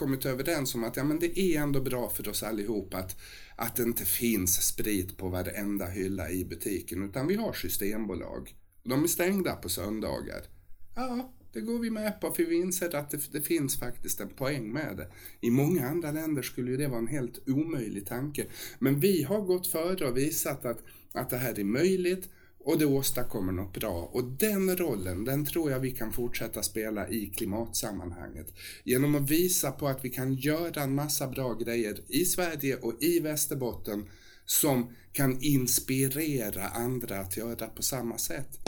[0.00, 3.20] kommit överens om att ja, men det är ändå bra för oss allihop att,
[3.56, 8.54] att det inte finns sprit på varenda hylla i butiken utan vi har systembolag.
[8.82, 10.42] De är stängda på söndagar.
[10.96, 14.28] Ja, det går vi med på för vi inser att det, det, finns faktiskt en
[14.28, 15.08] poäng med det.
[15.40, 18.46] I många andra länder skulle ju det vara en helt omöjlig tanke.
[18.78, 20.82] Men vi har gått före och visat att,
[21.12, 22.28] att det här är möjligt
[22.64, 24.10] och det åstadkommer något bra.
[24.12, 28.54] Och den rollen, den tror jag vi kan fortsätta spela i klimatsammanhanget.
[28.84, 33.02] Genom att visa på att vi kan göra en massa bra grejer i Sverige och
[33.02, 34.08] i Västerbotten
[34.46, 38.58] som kan inspirera andra att göra på samma sätt.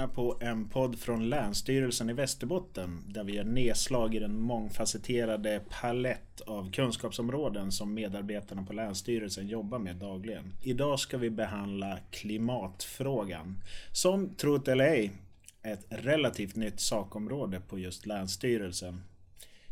[0.00, 5.62] Lyssnar på en podd från Länsstyrelsen i Västerbotten där vi gör nedslag i den mångfacetterade
[5.80, 10.52] palett av kunskapsområden som medarbetarna på Länsstyrelsen jobbar med dagligen.
[10.62, 15.10] Idag ska vi behandla klimatfrågan som, trot eller ej,
[15.62, 19.02] ett relativt nytt sakområde på just Länsstyrelsen.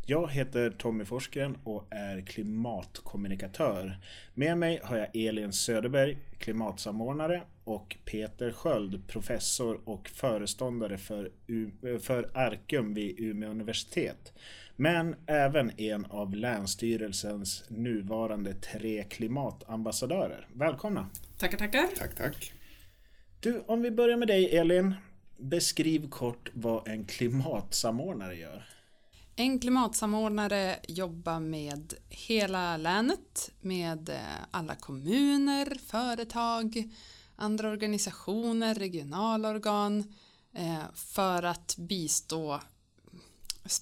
[0.09, 3.97] Jag heter Tommy Forsgren och är klimatkommunikatör.
[4.33, 11.71] Med mig har jag Elin Söderberg, klimatsamordnare och Peter Sköld, professor och föreståndare för, U
[12.01, 14.33] för Arkum vid Umeå universitet.
[14.75, 20.47] Men även en av Länsstyrelsens nuvarande tre klimatambassadörer.
[20.53, 21.09] Välkomna!
[21.37, 21.87] Tackar, tackar!
[21.97, 22.53] Tack, tack!
[23.39, 24.95] Du, om vi börjar med dig Elin.
[25.37, 28.78] Beskriv kort vad en klimatsamordnare gör.
[29.39, 34.15] En klimatsamordnare jobbar med hela länet, med eh,
[34.51, 36.91] alla kommuner, företag,
[37.35, 40.13] andra organisationer, regionala organ
[40.53, 42.59] eh, för att bistå,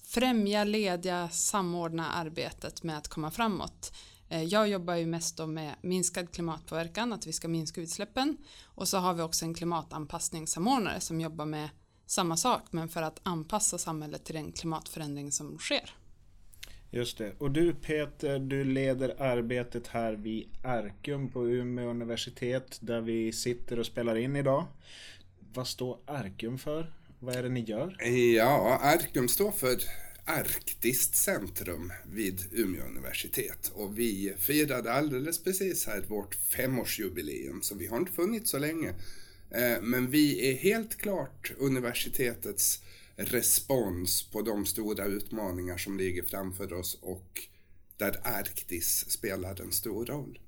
[0.08, 3.94] främja, lediga, samordna arbetet med att komma framåt.
[4.30, 8.88] Eh, jag jobbar ju mest då med minskad klimatpåverkan, att vi ska minska utsläppen och
[8.88, 11.70] så har vi också en klimatanpassningssamordnare som jobbar med
[12.08, 15.94] samma sak men för att anpassa samhället till den klimatförändring som sker.
[16.92, 17.34] Just det.
[17.38, 23.80] Och du Peter, du leder arbetet här vid Arkum på Umeå universitet där vi sitter
[23.80, 24.66] och spelar in idag.
[25.54, 26.94] Vad står Arkum för?
[27.20, 27.98] Vad är det ni gör?
[28.36, 29.78] Ja, Arkum står för
[30.26, 37.88] Arktiskt centrum vid Umeå universitet och vi firade alldeles precis här vårt femårsjubileum så vi
[37.88, 38.94] har inte funnits så länge.
[39.52, 42.84] Eh, men vi är helt klart universitetets
[43.16, 47.42] respons på de stora utmaningar som ligger framför oss och
[47.98, 50.40] där Arktis spelar en stor roll.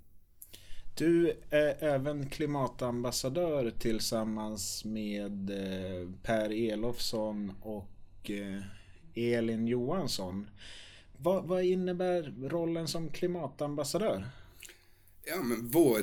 [0.97, 8.61] Du är även klimatambassadör tillsammans med eh, Per Elofsson och eh,
[9.15, 10.49] Elin Johansson.
[11.17, 14.25] Vad, vad innebär rollen som klimatambassadör?
[15.25, 16.01] Ja, men vår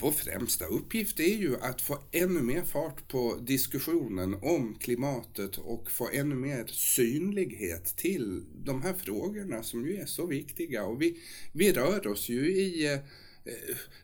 [0.00, 5.90] vår främsta uppgift är ju att få ännu mer fart på diskussionen om klimatet och
[5.90, 10.84] få ännu mer synlighet till de här frågorna som ju är så viktiga.
[10.84, 11.16] Och vi,
[11.52, 13.00] vi rör oss ju i eh,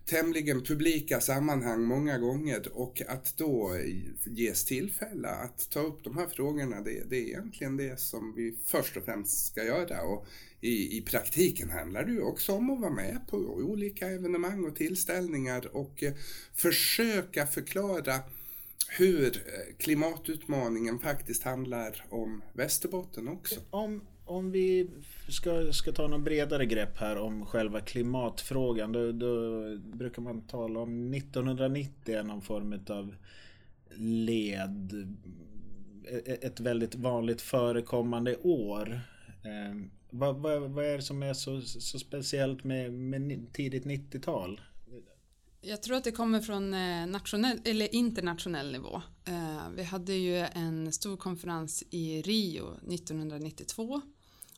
[0.05, 3.77] tämligen publika sammanhang många gånger och att då
[4.25, 8.57] ges tillfälle att ta upp de här frågorna det, det är egentligen det som vi
[8.65, 10.03] först och främst ska göra.
[10.03, 10.27] Och
[10.67, 14.77] i, i praktiken handlar det ju också om att vara med på olika evenemang och
[14.77, 16.13] tillställningar och eh,
[16.55, 18.15] försöka förklara
[18.89, 23.61] hur eh, klimatutmaningen faktiskt handlar om Västerbotten också.
[23.71, 24.91] Om, om vi
[25.29, 30.81] ska, ska ta något bredare grepp här om själva klimatfrågan då, då brukar man tala
[30.81, 33.15] om 1990 någon form av
[33.99, 34.93] led
[36.09, 39.01] e, e, ett väldigt vanligt förekommande år.
[39.45, 44.61] Ehm, vad, vad, vad är det som är så, så speciellt med, med tidigt 90-tal?
[45.61, 49.03] Jag tror att det kommer från eh, nationell eller internationell nivå.
[49.25, 54.01] Eh, vi hade ju en stor konferens i Rio 1992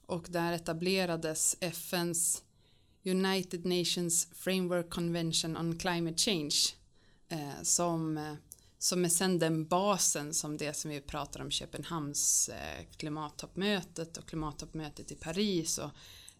[0.06, 2.42] och där etablerades FNs
[3.04, 6.56] United Nations Framework Convention on Climate Change
[7.28, 8.18] eh, som
[8.78, 14.28] som är sen den basen som det som vi pratar om Köpenhamns eh, klimattoppmötet och
[14.28, 15.90] klimattoppmötet i Paris och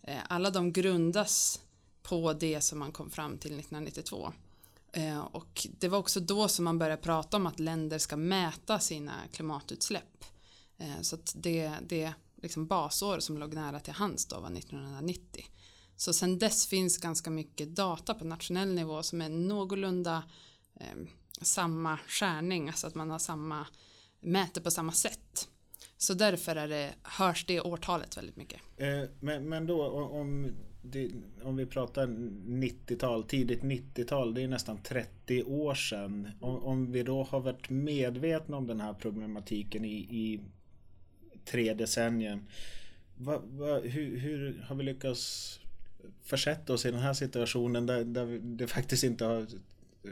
[0.03, 1.61] eh, alla de grundas
[2.03, 4.33] på det som man kom fram till 1992.
[4.93, 8.79] Eh, och det var också då som man började prata om att länder ska mäta
[8.79, 10.25] sina klimatutsläpp.
[11.01, 12.13] Så att det, det
[12.43, 15.47] liksom basår som låg nära till hands då var 1990.
[15.97, 20.23] Så sen dess finns ganska mycket data på nationell nivå som är någorlunda
[20.81, 21.09] ehm,
[21.43, 23.67] samma skärning, alltså att man har samma
[24.21, 25.49] mäter på samma sätt.
[25.97, 28.61] Så därför är det, hörs det årtalet väldigt mycket.
[28.77, 30.51] Eh, men, men då om,
[30.83, 31.11] det,
[31.43, 36.31] om vi pratar 90-tal, tidigt 90-tal, det är nästan 30 år sedan.
[36.41, 40.41] Om, om, vi då har varit medvetna om den här problematiken i, i
[41.45, 42.41] tre decennier.
[43.17, 45.61] Va, va, hur, hur, har vi lyckats
[46.23, 49.47] försätta oss i den här situationen där, där det faktiskt inte har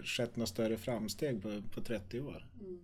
[0.05, 2.47] skett några större framsteg på, på 30 år?
[2.61, 2.81] Mm.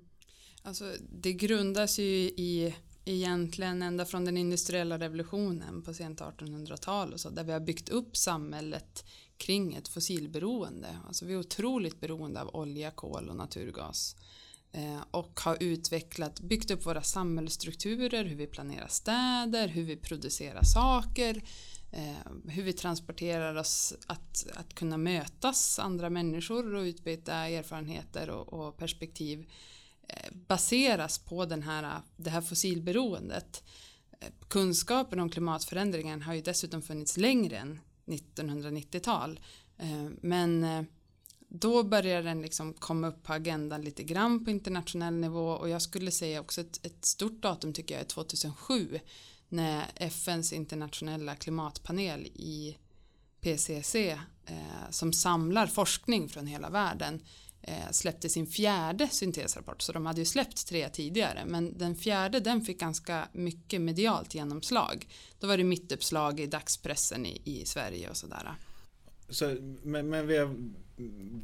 [0.62, 2.74] Alltså, det grundas ju i
[3.04, 7.88] egentligen ända från den industriella revolutionen på sent 1800-tal och så där vi har byggt
[7.88, 9.04] upp samhället
[9.36, 10.98] kring ett fossilberoende.
[11.06, 14.16] Alltså vi är otroligt beroende av olja, kol och naturgas
[14.72, 20.62] eh, och har utvecklat, byggt upp våra samhällsstrukturer, hur vi planerar städer, hur vi producerar
[20.62, 21.42] saker,
[21.94, 28.52] Eh, hur vi transporterar oss att, att kunna mötas andra människor och utbyta erfarenheter och,
[28.52, 29.50] och perspektiv
[30.08, 33.64] eh, baseras på den här, det här fossilberoendet.
[34.20, 39.40] Eh, kunskapen om klimatförändringen har ju dessutom funnits längre än 1990-tal.
[40.20, 40.66] Men
[41.48, 45.82] då börjar den liksom komma upp på agendan lite grann på internationell nivå och jag
[45.82, 49.00] skulle säga också ett, ett stort datum tycker jag är 2007
[49.52, 52.76] när FNs internationella klimatpanel i
[53.40, 57.22] PCC eh, som samlar forskning från hela världen
[57.62, 62.40] eh, släppte sin fjärde syntesrapport så de hade ju släppt tre tidigare men den fjärde
[62.40, 65.06] den fick ganska mycket medialt genomslag.
[65.40, 68.54] Då var det mittuppslag i dagspressen i, i Sverige och sådär.
[69.28, 70.56] Så, men, men vi har,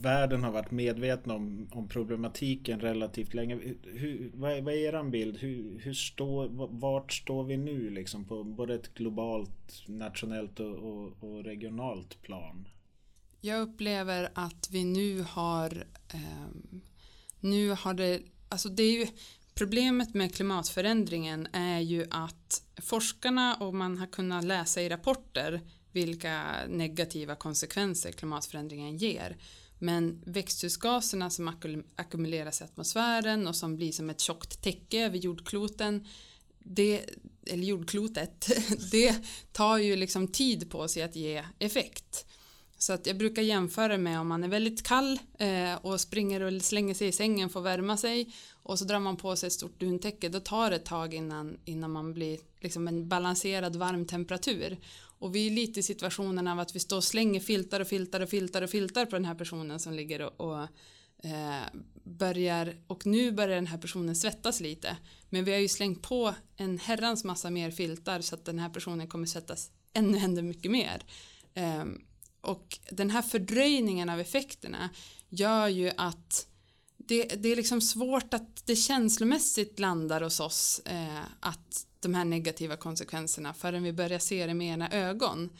[0.03, 3.59] världen har varit medvetna om, om problematiken relativt länge.
[3.83, 5.37] Hur, vad, är, vad är er bild?
[5.37, 11.13] Hur, hur stå, vart står vi nu liksom på både ett globalt, nationellt och, och,
[11.21, 12.69] och regionalt plan?
[13.41, 16.49] Jag upplever att vi nu har eh,
[17.41, 19.07] nu har det, alltså det är ju
[19.55, 25.61] problemet med klimatförändringen är ju att forskarna och man har kunnat läsa i rapporter
[25.93, 29.37] vilka negativa konsekvenser klimatförändringen ger.
[29.79, 31.49] Men växthusgaserna som
[31.97, 36.07] ackumuleras i atmosfären och som blir som ett tjockt täcke över jordkloten
[36.59, 37.05] det,
[37.47, 38.49] eller jordklotet,
[38.91, 39.17] det
[39.53, 42.27] tar ju liksom tid på sig att ge effekt.
[42.79, 46.63] Så att jag brukar jämföra med om man är väldigt kall eh, och springer och
[46.63, 49.53] slänger sig i sängen för att värma sig och så drar man på sig ett
[49.53, 54.07] stort duntäcke då tar det ett tag innan, innan man blir liksom en balanserad varm
[54.07, 54.79] temperatur
[55.19, 58.21] och vi är lite i situationen av att vi står och slänger filtar och filtar
[58.21, 60.63] och filtar och filtar på den här personen som ligger och, och
[61.25, 61.63] eh,
[62.05, 64.97] börjar och nu börjar den här personen svettas lite.
[65.31, 68.69] Men vi har ju slängt på en herrans massa mer filtar så att den här
[68.69, 71.05] personen kommer svettas ännu, ännu mycket mer.
[71.55, 71.85] Eh,
[72.41, 74.91] och den här fördröjningen av effekterna
[75.29, 76.47] gör ju att
[76.97, 82.25] det, det är liksom svårt att det känslomässigt landar hos oss eh, att de här
[82.25, 85.51] negativa konsekvenserna förrän vi börjar se det med ena ögon.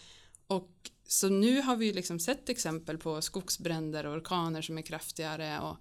[0.47, 5.61] Och så nu har vi liksom sett exempel på skogsbränder och orkaner som är kraftigare
[5.61, 5.77] och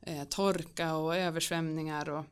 [0.00, 2.24] eh, torka och översvämningar och,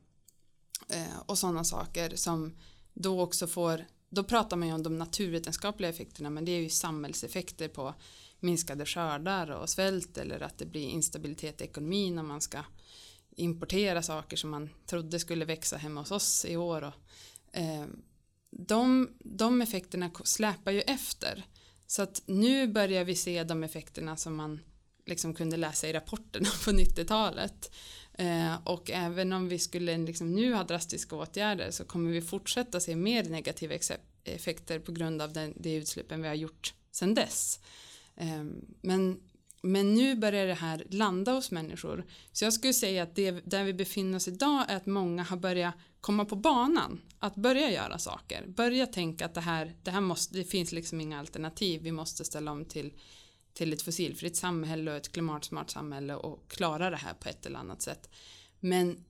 [0.89, 2.57] eh, och sådana saker som
[2.95, 6.69] då också får då pratar man ju om de naturvetenskapliga effekterna men det är ju
[6.69, 7.95] samhällseffekter på
[8.41, 12.59] minskade skördar och svält eller att det blir instabilitet i ekonomin om man ska
[13.37, 16.83] importera saker som man trodde skulle växa hemma hos oss i år.
[16.83, 16.95] Och,
[17.53, 17.87] Eh,
[18.51, 21.47] de, de effekterna släpar ju efter.
[21.87, 24.61] Så att nu börjar vi se de effekterna som man
[25.07, 27.71] liksom kunde läsa i rapporterna på 90-talet.
[28.13, 32.81] Eh, och även om vi skulle liksom nu ha drastiska åtgärder så kommer vi fortsätta
[32.81, 33.75] se mer negativa
[34.25, 37.61] effekter på grund av den, de utsläppen vi har gjort sedan dess.
[38.17, 38.45] Eh,
[38.81, 39.21] men,
[39.63, 42.05] men nu börjar det här landa hos människor.
[42.33, 45.37] Så jag skulle säga att det där vi befinner oss idag är att många har
[45.37, 47.01] börjat komma på banan.
[47.19, 48.45] Att börja göra saker.
[48.47, 51.83] Börja tänka att det här, det här måste, det finns liksom inga alternativ.
[51.83, 52.93] Vi måste ställa om till
[53.53, 57.59] till ett fossilfritt samhälle och ett klimatsmart samhälle och klara det här på ett eller
[57.59, 58.11] annat sätt.
[58.61, 59.05] Men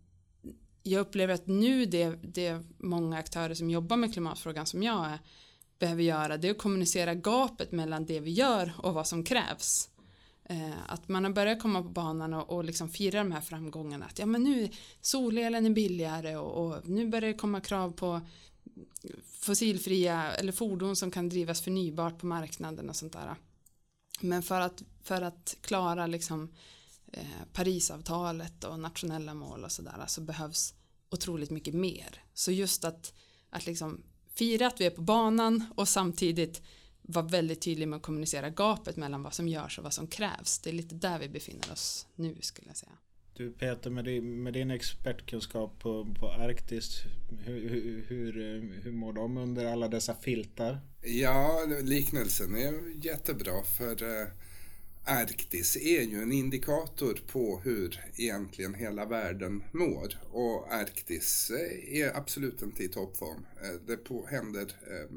[0.82, 5.18] jag upplever att nu det, det många aktörer som jobbar med klimatfrågan som jag är,
[5.78, 9.89] behöver göra det är att kommunicera gapet mellan det vi gör och vad som krävs.
[10.50, 14.06] Eh, att man har börjat komma på banan och, och liksom fira de här framgångarna.
[14.06, 14.68] Att ja men nu
[15.00, 18.20] solelen är billigare och, och nu börjar det komma krav på
[19.24, 23.34] fossilfria eller fordon som kan drivas förnybart på marknaden och sånt där.
[24.20, 26.54] Men för att, för att klara liksom,
[27.12, 30.74] eh, Parisavtalet och nationella mål och sådär så behövs
[31.10, 32.22] otroligt mycket mer.
[32.34, 33.14] Så just att,
[33.50, 34.02] att liksom
[34.34, 36.62] fira att vi är på banan och samtidigt
[37.12, 40.58] vara väldigt tydlig med att kommunicera gapet mellan vad som görs och vad som krävs.
[40.58, 42.92] Det är lite där vi befinner oss nu skulle jag säga.
[43.34, 47.02] Du Peter, med din, med din expertkunskap på, på Arktis,
[47.44, 48.32] hur, hur, hur,
[48.82, 50.80] hur mår de under alla dessa filtar?
[51.02, 54.28] Ja, liknelsen är jättebra för eh,
[55.04, 62.16] Arktis är ju en indikator på hur egentligen hela världen mår och Arktis eh, är
[62.16, 63.46] absolut inte i toppform.
[63.62, 65.16] Eh, det på, händer eh,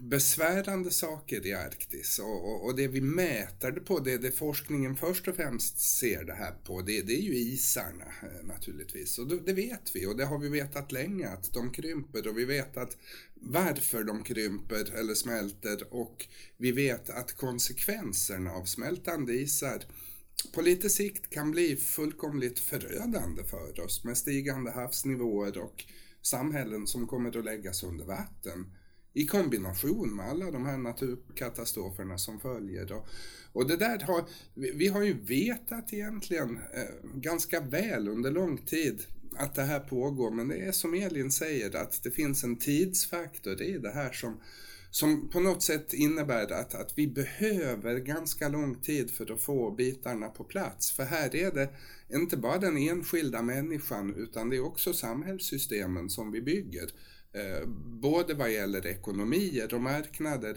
[0.00, 2.18] besvärande saker i Arktis.
[2.18, 6.24] Och, och, och, det vi mäter det på, det, det forskningen först och främst ser
[6.24, 9.18] det här på, det, det är ju isarna eh, naturligtvis.
[9.18, 12.28] Och det, det vet vi och det har vi vetat länge att de krymper.
[12.28, 12.96] Och vi vet att
[13.34, 15.94] varför de krymper eller smälter.
[15.94, 19.84] Och vi vet att konsekvenserna av smältande isar
[20.54, 25.84] på lite sikt kan bli fullkomligt förödande för oss med stigande havsnivåer och
[26.22, 28.72] samhällen som kommer att läggas under vatten
[29.12, 32.86] i kombination med alla de här naturkatastroferna som följer.
[32.86, 33.06] Då.
[33.52, 34.24] och det där har,
[34.54, 39.02] vi har ju vetat egentligen eh, ganska väl under lång tid
[39.36, 43.62] att det här pågår, men det är som Elin säger att det finns en tidsfaktor
[43.62, 44.40] i det här som,
[44.90, 49.70] som på något sätt innebär att, att vi behöver ganska lång tid för att få
[49.70, 50.90] bitarna på plats.
[50.90, 51.70] För här är det
[52.12, 56.90] inte bara den enskilda människan utan det är också samhällssystemen som vi bygger
[57.32, 57.66] Eh,
[58.02, 60.56] både vad gäller ekonomier och marknader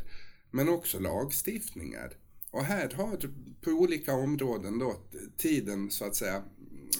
[0.51, 2.13] men också lagstiftningar.
[2.51, 3.17] Och här har
[3.61, 4.95] på olika områden då
[5.37, 6.43] tiden så att säga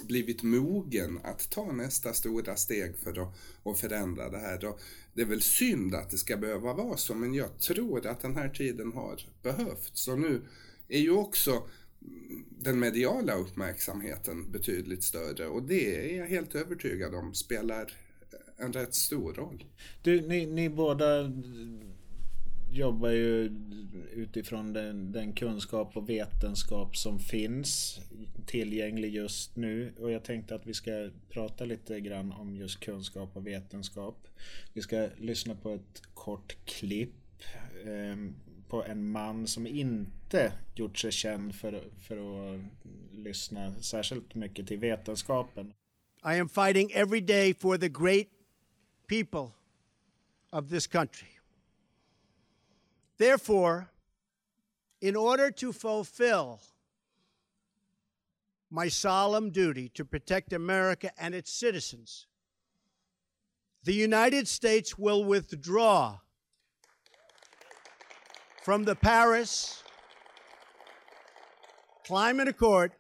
[0.07, 4.65] blivit mogen att ta nästa stora steg för att, att förändra det här.
[4.65, 4.79] Och
[5.13, 8.35] det är väl synd att det ska behöva vara så men jag tror att den
[8.35, 10.07] här tiden har behövts.
[10.07, 10.41] Och nu
[10.87, 11.67] är ju också
[12.49, 17.93] den mediala uppmärksamheten betydligt större och det är jag helt övertygad om spelar
[18.57, 19.63] en rätt stor roll.
[20.01, 21.31] Du, ni, ni båda
[22.71, 23.51] jobbar ju
[24.13, 27.99] utifrån den, den, kunskap och vetenskap som finns
[28.45, 29.93] tillgänglig just nu.
[29.99, 34.27] Och jag tänkte att vi ska prata lite grann om just kunskap och vetenskap.
[34.73, 37.43] Vi ska lyssna på ett kort klipp
[37.85, 38.15] eh,
[38.67, 42.61] på en man som inte gjort sig känd för, för att
[43.11, 45.73] lyssna särskilt mycket till vetenskapen.
[46.25, 48.27] I am fighting every day for the great
[49.07, 49.53] people
[50.51, 51.29] of this country.
[53.17, 53.89] Therefore,
[55.01, 56.59] in order to fulfill
[58.69, 62.27] my solemn duty to protect America and its citizens,
[63.83, 66.19] the United States will withdraw
[68.63, 69.83] from the Paris
[72.05, 72.93] Climate Accord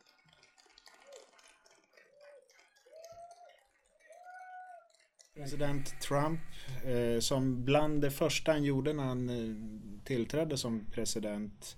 [5.43, 6.39] President Trump
[6.85, 9.55] eh, som bland det första han gjorde när han eh,
[10.03, 11.77] tillträdde som president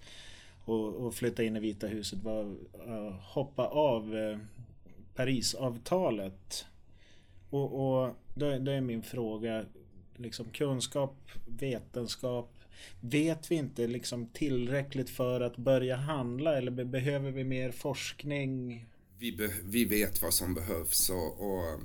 [0.65, 4.37] och, och flyttade in i Vita huset var att eh, hoppa av eh,
[5.15, 6.65] Parisavtalet.
[7.49, 9.65] Och, och då, då är min fråga,
[10.15, 12.51] liksom kunskap, vetenskap,
[12.99, 18.85] Vet vi inte liksom tillräckligt för att börja handla eller behöver vi mer forskning?
[19.17, 21.79] Vi, be vi vet vad som behövs och, och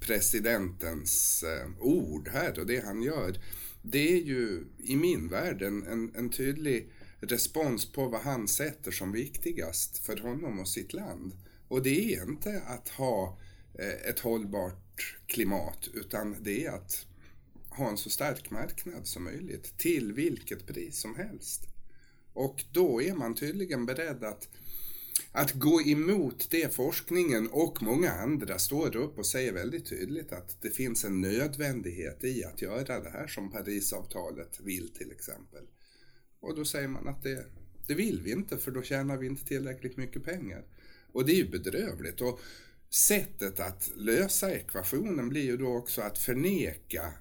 [0.00, 3.38] presidentens eh, ord här och det han gör,
[3.82, 8.90] det är ju i min värld en, en, en tydlig respons på vad han sätter
[8.90, 11.32] som viktigast för honom och sitt land.
[11.68, 13.38] Och det är inte att ha
[13.78, 17.06] eh, ett hållbart klimat utan det är att
[17.68, 21.66] ha en så stark marknad som möjligt till vilket pris som helst.
[22.32, 24.48] Och då är man tydligen beredd att
[25.32, 30.62] att gå emot det forskningen och många andra står upp och säger väldigt tydligt att
[30.62, 35.64] det finns en nödvändighet i att göra det här som Parisavtalet vill till exempel.
[36.40, 37.46] Och då säger man att det,
[37.88, 40.64] det vill vi inte för då tjänar vi inte tillräckligt mycket pengar.
[41.12, 42.20] Och det är ju bedrövligt.
[42.20, 42.40] Och
[42.90, 47.12] sättet att lösa ekvationen blir ju då också att förneka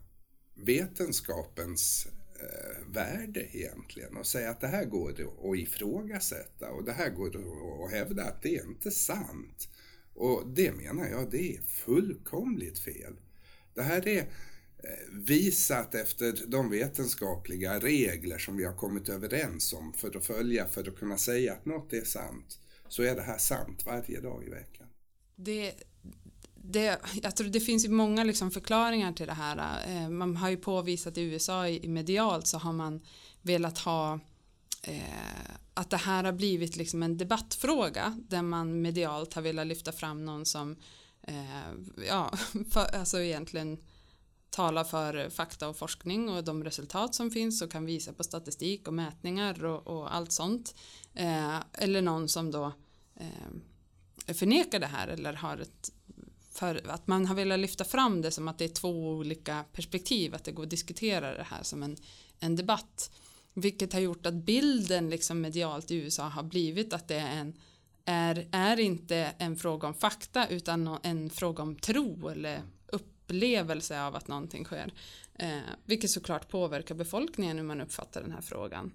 [0.54, 2.08] vetenskapens
[2.40, 7.36] eh, värde egentligen och säga att det här går att ifrågasätta och det här går
[7.86, 9.70] att hävda att det är inte sant.
[10.14, 13.16] Och det menar jag, det är fullkomligt fel.
[13.74, 14.26] Det här är eh,
[15.12, 20.88] visat efter de vetenskapliga regler som vi har kommit överens om för att följa, för
[20.88, 24.50] att kunna säga att något är sant, så är det här sant varje dag i
[24.50, 24.88] veckan.
[25.36, 25.74] Det,
[26.72, 29.86] det, jag tror det finns ju många liksom förklaringar till det här.
[29.88, 33.02] Eh, man har ju påvisat i USA i medialt så har man
[33.42, 34.20] velat ha
[34.82, 39.92] eh, att det här har blivit liksom en debattfråga där man medialt har velat lyfta
[39.92, 40.76] fram någon som
[41.22, 42.34] eh, ja,
[42.72, 43.78] för, alltså egentligen
[44.50, 48.88] talar för fakta och forskning och de resultat som finns och kan visa på statistik
[48.88, 50.76] och mätningar och, och allt sånt.
[51.14, 52.74] Eh, eller någon som då
[53.16, 55.92] eh, förnekar det här eller har ett
[56.56, 60.36] för att man har velat lyfta fram det som att det är två olika perspektiv,
[60.36, 61.98] att det går att diskutera det här som en,
[62.40, 63.12] en debatt.
[63.54, 67.54] Vilket har gjort att bilden liksom medialt i USA har blivit att det är en
[68.06, 74.16] är, är inte en fråga om fakta utan en fråga om tro eller upplevelse av
[74.16, 74.94] att någonting sker.
[75.34, 78.92] Eh, vilket såklart påverkar befolkningen hur man uppfattar den här frågan.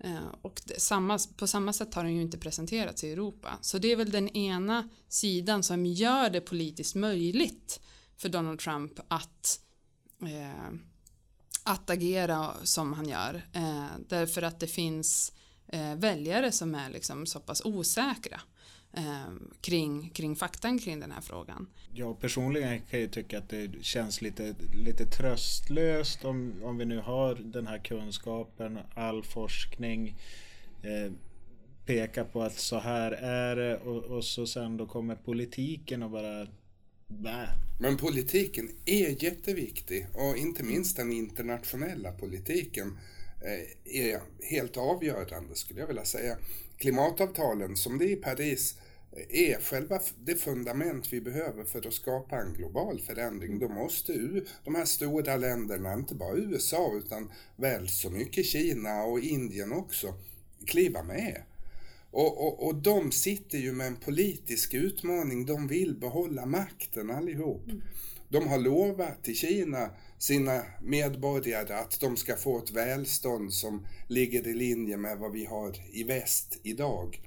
[0.00, 3.58] Eh, och det, samma, på samma sätt har den ju inte presenterats i Europa.
[3.60, 7.80] Så det är väl den ena sidan som gör det politiskt möjligt
[8.16, 9.60] för Donald Trump att
[10.22, 10.74] eh,
[11.62, 13.46] att agera som han gör.
[13.52, 15.32] Eh, därför att det finns
[15.66, 18.40] eh, väljare som är liksom så pass osäkra
[19.60, 21.66] kring, kring faktan kring den här frågan.
[21.94, 26.98] Jag personligen kan ju tycka att det känns lite, lite tröstlöst om, om vi nu
[26.98, 30.16] har den här kunskapen, all forskning
[30.82, 31.12] eh,
[31.86, 36.10] pekar på att så här är det och, och så sen då kommer politiken och
[36.10, 36.46] bara
[37.10, 37.48] Bä.
[37.80, 42.98] Men politiken är jätteviktig och inte minst den internationella politiken
[43.44, 46.36] eh, är helt avgörande skulle jag vilja säga.
[46.80, 48.74] Klimatavtalen som det är i Paris
[49.28, 53.58] är själva det fundament vi behöver för att skapa en global förändring.
[53.58, 59.20] Då måste de här stora länderna, inte bara USA utan väl så mycket Kina och
[59.20, 60.14] Indien också,
[60.66, 61.42] kliva med.
[62.10, 67.68] Och, och, och de sitter ju med en politisk utmaning, de vill behålla makten allihop.
[67.68, 67.82] Mm.
[68.28, 74.48] De har lovat till Kina sina medborgare att de ska få ett välstånd som ligger
[74.48, 77.20] i linje med vad vi har i väst idag.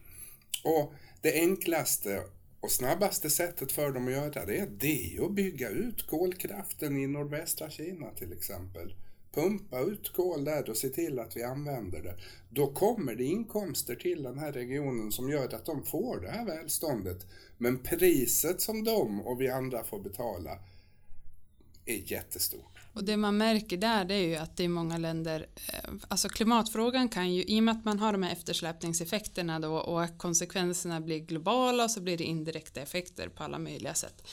[0.63, 2.23] Och det enklaste
[2.59, 7.07] och snabbaste sättet för dem att göra det, det är att bygga ut kolkraften i
[7.07, 8.95] nordvästra Kina till exempel.
[9.33, 12.15] Pumpa ut kol där och se till att vi använder det.
[12.49, 16.45] Då kommer det inkomster till den här regionen som gör att de får det här
[16.45, 17.25] välståndet.
[17.57, 20.59] Men priset som de och vi andra får betala
[21.85, 22.82] är jättestort.
[22.93, 26.29] Och det man märker där det är ju att det är många länder, eh, alltså
[26.29, 30.17] klimatfrågan kan ju, i och med att man har de här eftersläpningseffekterna då och att
[30.17, 34.27] konsekvenserna blir globala och så blir det indirekta effekter på alla möjliga sätt.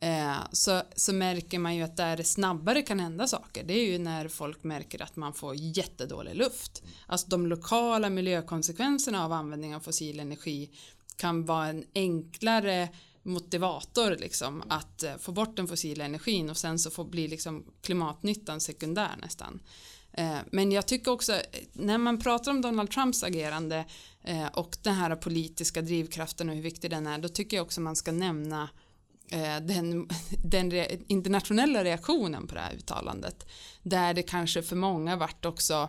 [0.00, 3.92] Eh, så, så märker man ju att där det snabbare kan hända saker det är
[3.92, 6.82] ju när folk märker att man får jättedålig luft.
[7.06, 10.70] Alltså de lokala miljökonsekvenserna av användning av fossil energi
[11.16, 12.88] kan vara en enklare
[13.24, 17.64] motivator liksom att eh, få bort den fossila energin och sen så får bli liksom
[17.82, 19.62] klimatnyttan sekundär nästan.
[20.12, 21.40] Eh, men jag tycker också eh,
[21.72, 23.84] när man pratar om Donald Trumps agerande
[24.52, 27.96] och den här politiska drivkraften och hur viktig den är då tycker jag också man
[27.96, 28.68] ska nämna
[29.62, 30.08] den,
[30.44, 30.72] den
[31.06, 33.46] internationella reaktionen på det här uttalandet
[33.82, 35.88] där det kanske för många varit också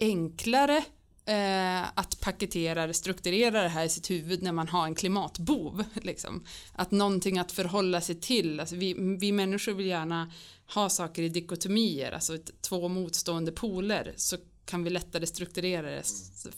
[0.00, 0.84] enklare
[1.26, 5.84] eh, att paketera strukturera det här i sitt huvud när man har en klimatbov.
[5.94, 6.44] Liksom.
[6.72, 8.60] Att någonting att förhålla sig till.
[8.60, 10.32] Alltså vi, vi människor vill gärna
[10.74, 16.02] ha saker i dikotomier, alltså två motstående poler så kan vi lättare strukturera det,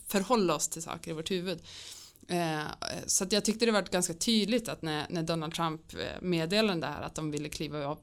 [0.07, 1.61] förhålla oss till saker i vårt huvud.
[2.28, 2.64] Eh,
[3.06, 6.80] så att jag tyckte det var ganska tydligt att när, när Donald Trump eh, meddelade
[6.80, 7.98] det här att de ville kliva av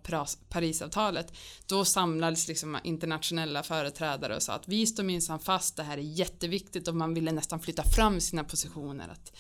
[0.50, 1.34] Parisavtalet
[1.66, 6.02] då samlades liksom internationella företrädare och sa att vi står minsann fast, det här är
[6.02, 9.34] jätteviktigt och man ville nästan flytta fram sina positioner att,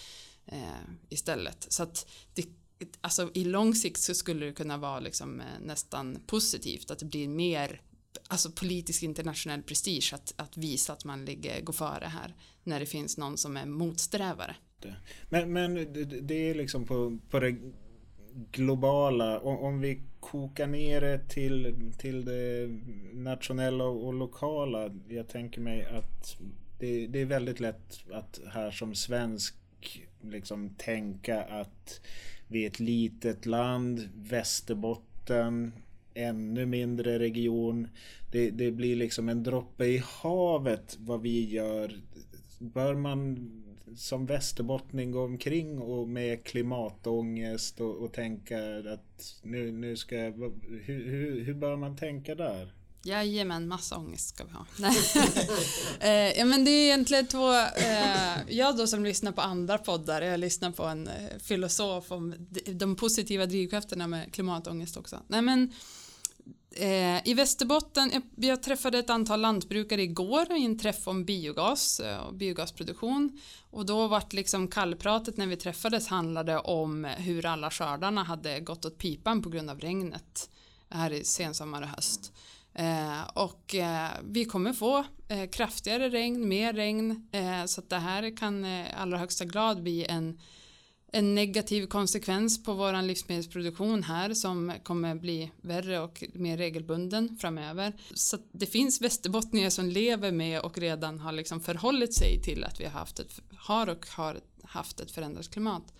[0.46, 0.60] eh,
[1.10, 1.66] istället.
[1.70, 2.46] Så att det,
[3.02, 7.06] alltså, i lång sikt så skulle det kunna vara liksom, eh, nästan positivt att det
[7.06, 7.82] blir mer
[8.28, 12.86] alltså politisk internationell prestige att, att visa att man ligger, går före här när det
[12.86, 14.96] finns någon som är motsträvare det.
[15.30, 15.74] Men, men
[16.22, 17.56] det är liksom på, på det
[18.52, 22.70] globala, om, om vi kokar ner det till, till det
[23.14, 24.90] nationella och lokala.
[25.08, 26.38] Jag tänker mig att
[26.80, 29.56] det, det är väldigt lätt att här som svensk
[30.22, 32.02] liksom tänka att
[32.48, 35.74] vi är ett litet land, Västerbotten,
[36.14, 37.88] ännu mindre region.
[38.32, 42.02] Det, det blir liksom en droppe i havet vad vi gör.
[42.60, 43.50] Bör man
[43.96, 48.58] som västerbottning gå omkring och med klimatångest och, och tänka
[48.94, 50.32] att nu, nu ska jag,
[50.84, 52.74] hur, hur, hur bör man tänka där?
[53.04, 54.66] Jajamän, massa ångest ska vi ha.
[56.08, 60.22] eh, ja, men det är egentligen två, eh, jag då som lyssnar på andra poddar,
[60.22, 65.20] jag lyssnar på en eh, filosof om de positiva drivkrafterna med klimatångest också.
[65.28, 65.74] Nej men
[66.76, 72.00] Eh, I Västerbotten, eh, jag träffade ett antal lantbrukare igår i en träff om biogas
[72.00, 77.72] eh, och biogasproduktion och då vart liksom kallpratet när vi träffades handlade om hur alla
[77.72, 80.50] skördarna hade gått åt pipan på grund av regnet
[80.90, 82.34] här i sensommar och höst.
[82.74, 87.98] Eh, och eh, vi kommer få eh, kraftigare regn, mer regn eh, så att det
[87.98, 90.40] här kan eh, i allra högsta grad bli en
[91.12, 97.94] en negativ konsekvens på vår livsmedelsproduktion här som kommer bli värre och mer regelbunden framöver.
[98.14, 102.80] Så det finns västerbottningar som lever med och redan har liksom förhållit sig till att
[102.80, 105.94] vi har haft ett, har och har haft ett förändrat klimat.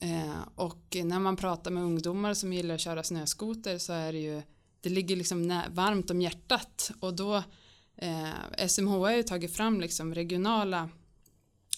[0.00, 4.18] Eh, och när man pratar med ungdomar som gillar att köra snöskoter så är det
[4.18, 4.42] ju
[4.80, 7.42] det ligger liksom varmt om hjärtat och då
[7.96, 10.88] eh, SMH har ju tagit fram liksom regionala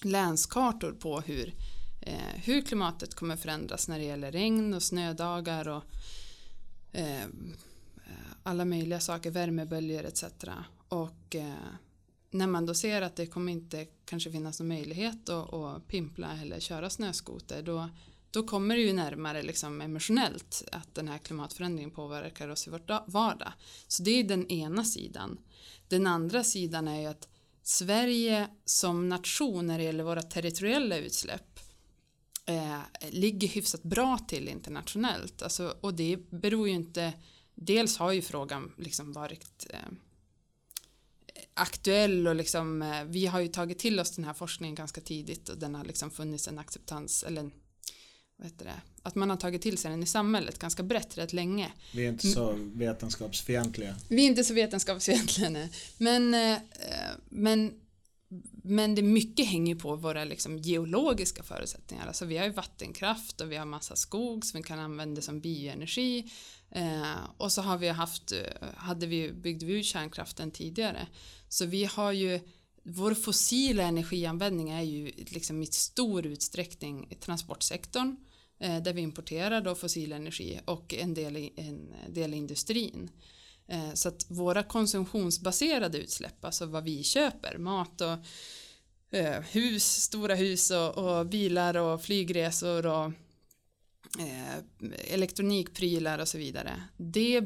[0.02, 1.54] länskartor på hur,
[2.02, 5.84] eh, hur klimatet kommer förändras när det gäller regn och snödagar och
[6.92, 7.26] eh,
[8.42, 10.24] alla möjliga saker, värmeböljor etc.
[10.88, 11.54] Och eh,
[12.30, 16.38] när man då ser att det kommer inte kanske finnas någon möjlighet att, att pimpla
[16.42, 17.88] eller köra snöskoter då
[18.32, 22.90] då kommer det ju närmare liksom emotionellt att den här klimatförändringen påverkar oss i vårt
[23.06, 23.52] vardag.
[23.88, 25.38] Så det är den ena sidan.
[25.88, 27.28] Den andra sidan är ju att
[27.62, 31.51] Sverige som nation när det gäller våra territoriella utsläpp
[32.46, 35.42] eh, ligger hyfsat bra till internationellt.
[35.42, 37.12] Alltså, och det beror ju inte,
[37.54, 39.78] dels har ju frågan liksom varit eh,
[41.54, 45.48] aktuell och liksom, eh, vi har ju tagit till oss den här forskningen ganska tidigt
[45.48, 47.52] och den har liksom funnits en acceptans eller en
[48.58, 51.72] det, att man har tagit till sig den i samhället ganska brett rätt länge.
[51.94, 53.96] Vi är inte så vetenskapsfientliga.
[54.08, 55.70] Vi är inte så vetenskapsfientliga nej.
[55.98, 56.58] Men, eh,
[57.28, 57.80] men,
[58.62, 62.06] men det mycket hänger på våra liksom, geologiska förutsättningar.
[62.06, 65.40] Alltså vi har ju vattenkraft och vi har massa skog som vi kan använda som
[65.40, 66.30] bioenergi.
[66.70, 71.06] Eh, och så har vi haft, eh, hade vi, byggde vi ut kärnkraften tidigare.
[71.48, 72.40] Så vi har ju
[72.84, 78.16] vår fossila energianvändning är ju liksom i stor utsträckning transportsektorn
[78.62, 83.10] Eh, där vi importerar då fossil energi och en del, i, en del i industrin.
[83.68, 88.18] Eh, så att våra konsumtionsbaserade utsläpp, alltså vad vi köper, mat och
[89.18, 93.04] eh, hus, stora hus och, och bilar och flygresor och
[94.18, 94.58] eh,
[95.14, 96.82] elektronikprylar och så vidare.
[96.96, 97.40] Det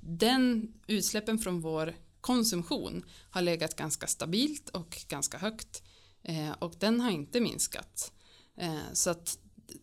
[0.00, 5.82] den utsläppen från vår konsumtion har legat ganska stabilt och ganska högt
[6.22, 8.12] eh, och den har inte minskat.
[8.92, 9.38] Så att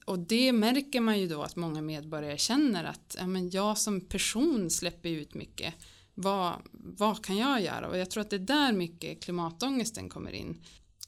[0.06, 4.02] och det märker man ju då att många medborgare känner att ja, men jag som
[4.02, 5.74] person släpper ut mycket.
[6.14, 7.88] Vad, vad kan jag göra?
[7.88, 10.62] Och jag tror att det är där mycket klimatångesten kommer in.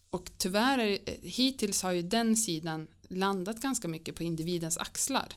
[0.09, 5.27] Och tyvärr, är, hittills har ju den sidan landat ganska mycket på individens axlar.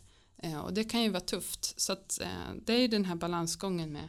[0.43, 1.81] Eh, och det kan ju vara tufft.
[1.81, 4.09] Så att, eh, det är ju den här balansgången med,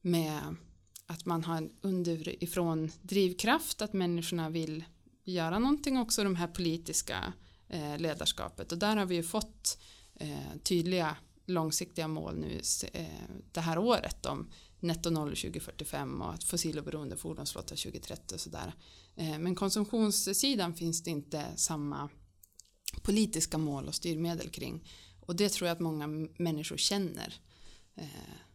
[0.00, 0.56] med
[1.06, 4.84] att man har en underifrån drivkraft, att människorna vill
[5.24, 7.43] göra någonting också, de här politiska Eh,
[7.74, 9.78] Eh, ledarskapet och där har vi ju fått
[10.14, 12.60] eh, tydliga långsiktiga mål nu
[12.92, 13.04] eh,
[13.52, 18.74] det här året om netto noll 2045 och att fossiloberoende fordonsflotta 2030 och sådär.
[19.16, 22.08] Eh, men konsumtionssidan finns det inte samma
[23.02, 24.88] politiska mål och styrmedel kring
[25.20, 26.06] och det tror jag att många
[26.38, 27.34] människor känner
[27.94, 28.06] eh,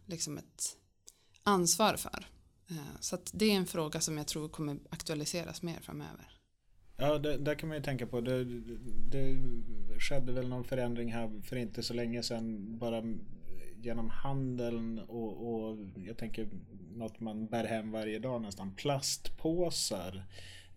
[0.06, 0.78] liksom ett
[1.44, 2.28] ansvar för.
[3.00, 6.39] Så att det är en fråga som jag tror kommer aktualiseras mer framöver.
[7.00, 8.22] Ja, det, där kan man ju tänka på.
[8.22, 8.44] Det,
[9.10, 9.38] det
[10.00, 12.78] skedde väl någon förändring här för inte så länge sedan.
[12.78, 13.04] Bara
[13.82, 16.48] genom handeln och, och jag tänker
[16.96, 18.76] något man bär hem varje dag nästan.
[18.76, 20.24] Plastpåsar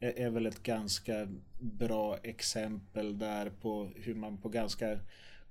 [0.01, 1.29] är, är väl ett ganska
[1.61, 4.99] bra exempel där på hur man på ganska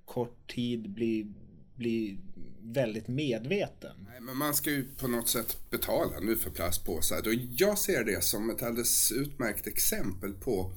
[0.06, 1.28] kort tid blir,
[1.76, 2.18] bli
[2.62, 3.96] väldigt medveten.
[4.10, 7.28] Nej, men man ska ju på något sätt betala nu för plastpåsar.
[7.28, 10.74] Och jag ser det som ett alldeles utmärkt exempel på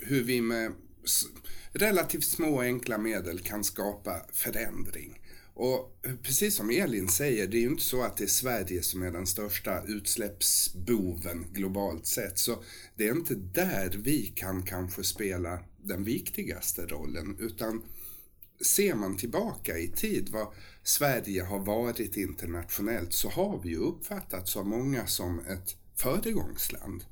[0.00, 0.72] hur vi med
[1.72, 5.20] relativt små enkla medel kan skapa förändring.
[5.54, 9.02] Och precis som Elin säger, det är ju inte så att det är Sverige som
[9.02, 12.38] är den största utsläppsboven globalt sett.
[12.38, 12.62] Så
[12.96, 17.82] det är inte där vi kan kanske spela den viktigaste rollen, utan
[18.60, 20.48] ser man tillbaka i tid vad
[20.82, 27.04] Sverige har varit internationellt så har vi ju uppfattats av många som ett föregångsland.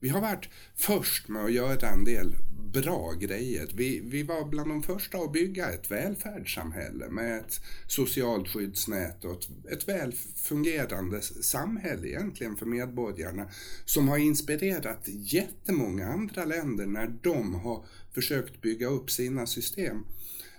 [0.00, 2.36] Vi har varit först med att göra en del
[2.72, 3.68] bra grejer.
[3.74, 9.32] Vi, vi var bland de första att bygga ett välfärdssamhälle med ett socialt skyddsnät och
[9.32, 13.50] ett, ett väl fungerande samhälle egentligen för medborgarna
[13.84, 20.04] som har inspirerat jättemånga andra länder när de har försökt bygga upp sina system.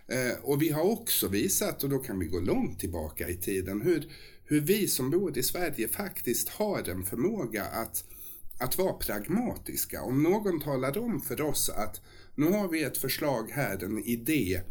[0.08, 3.82] Eh, och vi har också visat, och då kan vi gå långt tillbaka i tiden,
[3.82, 4.12] hur,
[4.46, 8.04] hur vi som bor i Sverige faktiskt har en förmåga att,
[8.60, 10.02] att vara pragmatiska.
[10.02, 12.02] Om någon talar om för oss att
[12.36, 14.62] nu har vi ett förslag här, en idé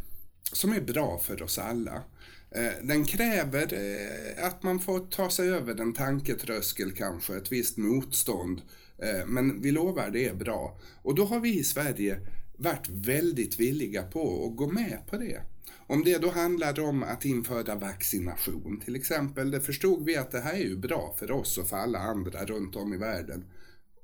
[0.53, 2.03] som är bra för oss alla.
[2.51, 7.77] Eh, den kräver eh, att man får ta sig över en tanketröskel kanske, ett visst
[7.77, 8.63] motstånd.
[8.99, 10.81] Eh, men vi lovar, det är bra.
[11.03, 12.21] Och då har vi i Sverige
[12.57, 15.43] varit väldigt villiga på att gå med på det.
[15.87, 20.41] Om det då handlade om att införa vaccination till exempel, det förstod vi att det
[20.41, 23.45] här är ju bra för oss och för alla andra runt om i världen.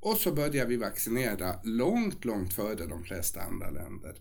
[0.01, 4.17] Och så började vi vaccinera långt, långt före de flesta andra länder.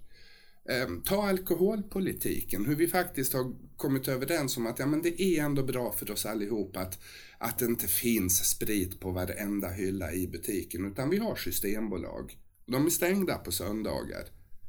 [0.70, 5.44] Ehm, ta alkoholpolitiken, hur vi faktiskt har kommit överens om att ja, men det är
[5.44, 7.00] ändå bra för oss allihop att,
[7.38, 12.38] att det inte finns sprit på varenda hylla i butiken utan vi har systembolag.
[12.72, 14.24] De är stängda på söndagar.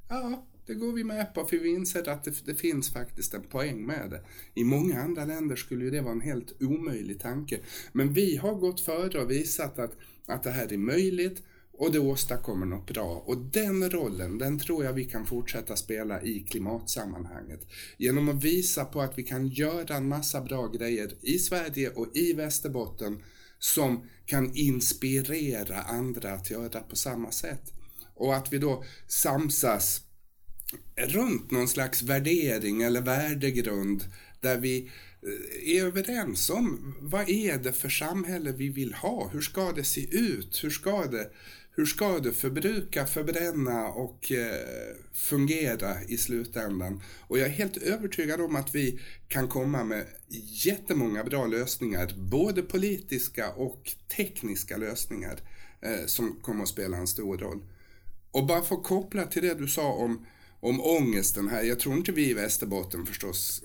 [0.09, 3.43] Ja, det går vi med på för vi inser att det, det, finns faktiskt en
[3.43, 4.21] poäng med det.
[4.55, 7.61] I många andra länder skulle ju det vara en helt omöjlig tanke.
[7.93, 11.99] Men vi har gått före och visat att, att det här är möjligt och det
[11.99, 13.23] åstadkommer något bra.
[13.27, 17.67] Och den rollen, den tror jag vi kan fortsätta spela i klimatsammanhanget.
[17.97, 22.17] Genom att visa på att vi kan göra en massa bra grejer i Sverige och
[22.17, 23.23] i Västerbotten
[23.59, 27.73] som kan inspirera andra att göra på samma sätt.
[28.23, 30.01] Och att vi då samsas
[30.97, 34.05] runt någon slags värdering eller värdegrund
[34.41, 34.91] där vi
[35.23, 39.29] eh, är överens om vad är det för samhälle vi vill ha?
[39.33, 40.65] Hur ska det se ut?
[40.65, 41.31] Hur ska det,
[41.71, 47.03] hur ska det förbruka, förbränna och eh, fungera i slutändan?
[47.21, 50.07] Och jag är helt övertygad om att vi kan komma med
[50.65, 55.41] jättemånga bra lösningar, både politiska och tekniska lösningar
[55.81, 57.63] eh, som kommer att spela en stor roll.
[58.33, 60.27] Och bara för att koppla till det du sa om
[60.63, 61.63] om ångesten här.
[61.63, 63.63] Jag tror inte vi i Västerbotten förstås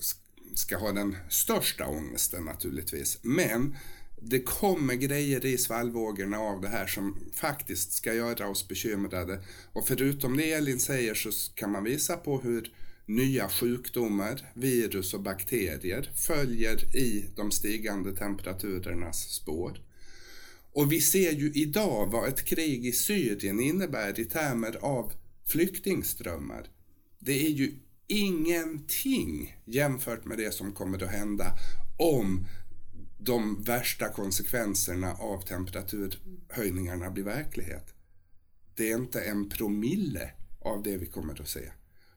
[0.54, 3.20] ska ha den största ångesten naturligtvis.
[3.22, 3.76] Men
[4.22, 9.44] det kommer grejer i svallvågorna av det här som faktiskt ska göra oss bekymrade.
[9.74, 12.74] Och förutom det Elin säger så kan man visa på hur
[13.06, 19.82] nya sjukdomar, virus och bakterier följer i de stigande temperaturernas spår.
[20.78, 25.12] Och vi ser ju idag vad ett krig i Syrien innebär i termer av
[25.46, 26.70] flyktingströmmar.
[27.20, 27.74] Det är ju
[28.08, 31.58] ingenting jämfört med det som kommer att hända
[31.98, 32.48] om
[33.20, 37.94] de värsta konsekvenserna av temperaturhöjningarna blir verklighet.
[38.76, 41.72] Det är inte en promille av det vi kommer att se.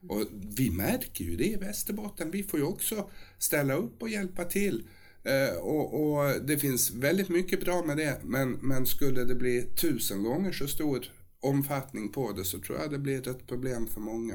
[0.09, 2.31] Och vi märker ju det i Västerbotten.
[2.31, 4.89] Vi får ju också ställa upp och hjälpa till.
[5.25, 8.21] Eh, och, och, det finns väldigt mycket bra med det.
[8.23, 11.07] Men, men skulle det bli tusen gånger så stor
[11.41, 14.35] omfattning på det så tror jag det blir ett problem för många.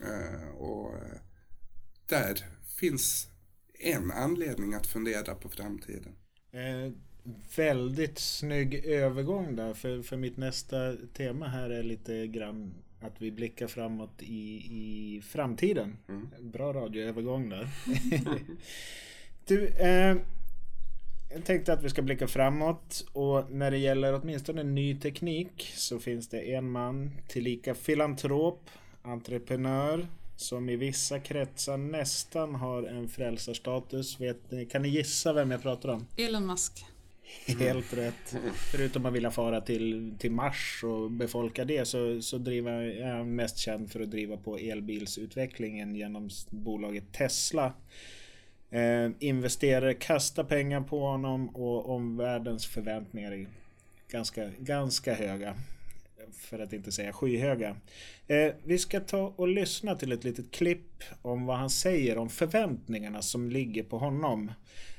[0.00, 1.20] Eh, och eh,
[2.06, 2.44] där
[2.80, 3.28] finns
[3.78, 6.12] en anledning att fundera på framtiden.
[6.52, 6.92] Eh,
[7.56, 13.32] väldigt snygg övergång där för, för mitt nästa tema här är lite grann att vi
[13.32, 15.96] blickar framåt i, i framtiden.
[16.08, 16.28] Mm.
[16.40, 17.68] Bra radioövergång där.
[19.50, 20.16] du, eh,
[21.30, 25.98] jag tänkte att vi ska blicka framåt och när det gäller åtminstone ny teknik så
[25.98, 28.70] finns det en man tillika filantrop
[29.02, 34.20] entreprenör som i vissa kretsar nästan har en frälsarstatus.
[34.20, 36.06] Vet ni, kan ni gissa vem jag pratar om?
[36.16, 36.84] Elon Musk.
[37.46, 38.36] Helt rätt.
[38.72, 43.24] Förutom att vilja fara till, till Mars och befolka det så, så driver jag är
[43.24, 47.72] mest känd för att driva på elbilsutvecklingen genom bolaget Tesla.
[48.70, 53.46] Eh, investerare kastar pengar på honom och omvärldens förväntningar är
[54.10, 55.54] ganska, ganska höga
[56.32, 57.76] för att inte säga skyhöga.
[58.26, 62.28] Eh, vi ska ta och lyssna till ett litet klipp om vad han säger om
[62.28, 64.52] förväntningarna som ligger på honom.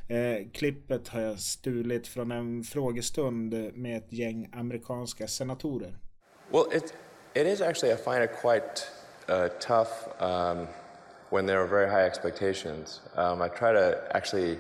[0.07, 5.97] Eh, klippet har jag stulit från en frågestund med ett gäng amerikanska senatorer.
[6.51, 6.93] Well, it,
[7.33, 8.81] it is actually, I find it quite
[9.29, 10.67] uh, tough um,
[11.31, 12.99] when there are very high expectations.
[13.15, 14.59] Um, I try to actually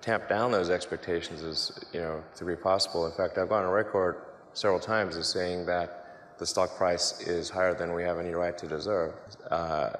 [0.00, 3.06] tamp down those expectations as you know to be possible.
[3.06, 4.16] In fact, I've gone on record
[4.52, 8.58] several times as saying that the stock price is higher than we have any right
[8.58, 9.14] to deserve.
[9.50, 9.90] Uh,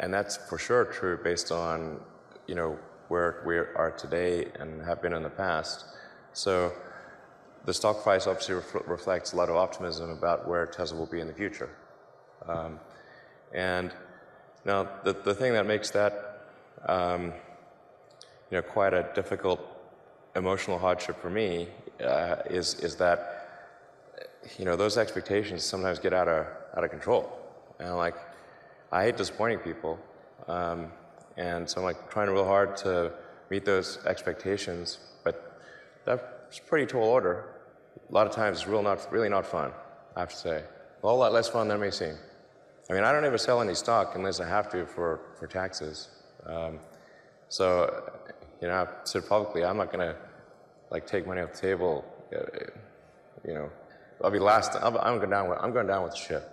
[0.00, 2.00] and that's for sure true based on,
[2.46, 5.84] you know, where we are today and have been in the past.
[6.32, 6.72] So
[7.66, 11.20] the stock price obviously ref- reflects a lot of optimism about where Tesla will be
[11.20, 11.68] in the future.
[12.48, 12.80] Um,
[13.52, 13.92] and
[14.64, 16.46] now the, the thing that makes that,
[16.86, 17.32] um,
[18.50, 19.60] you know, quite a difficult
[20.36, 21.68] emotional hardship for me
[22.02, 23.42] uh, is, is that
[24.58, 26.46] you know, those expectations sometimes get out of
[26.76, 27.38] out of control.
[27.78, 28.14] And like,
[28.90, 29.98] I hate disappointing people,
[30.48, 30.92] um,
[31.36, 33.12] and so I'm like trying real hard to
[33.50, 34.98] meet those expectations.
[35.24, 35.60] But
[36.04, 37.46] that's pretty tall order.
[38.08, 39.72] A lot of times, it's real not really not fun.
[40.16, 42.16] I have to say, a whole lot less fun than it may seem.
[42.90, 46.08] I mean, I don't ever sell any stock unless I have to for for taxes.
[46.46, 46.80] Um,
[47.48, 48.10] so,
[48.60, 50.16] you know, I've said publicly, I'm not going to
[50.90, 52.04] like take money off the table.
[52.34, 52.40] Uh,
[53.46, 53.70] you know,
[54.22, 54.76] I'll be last.
[54.80, 55.48] I'm, going down.
[55.48, 56.48] With, I'm going down with the ship.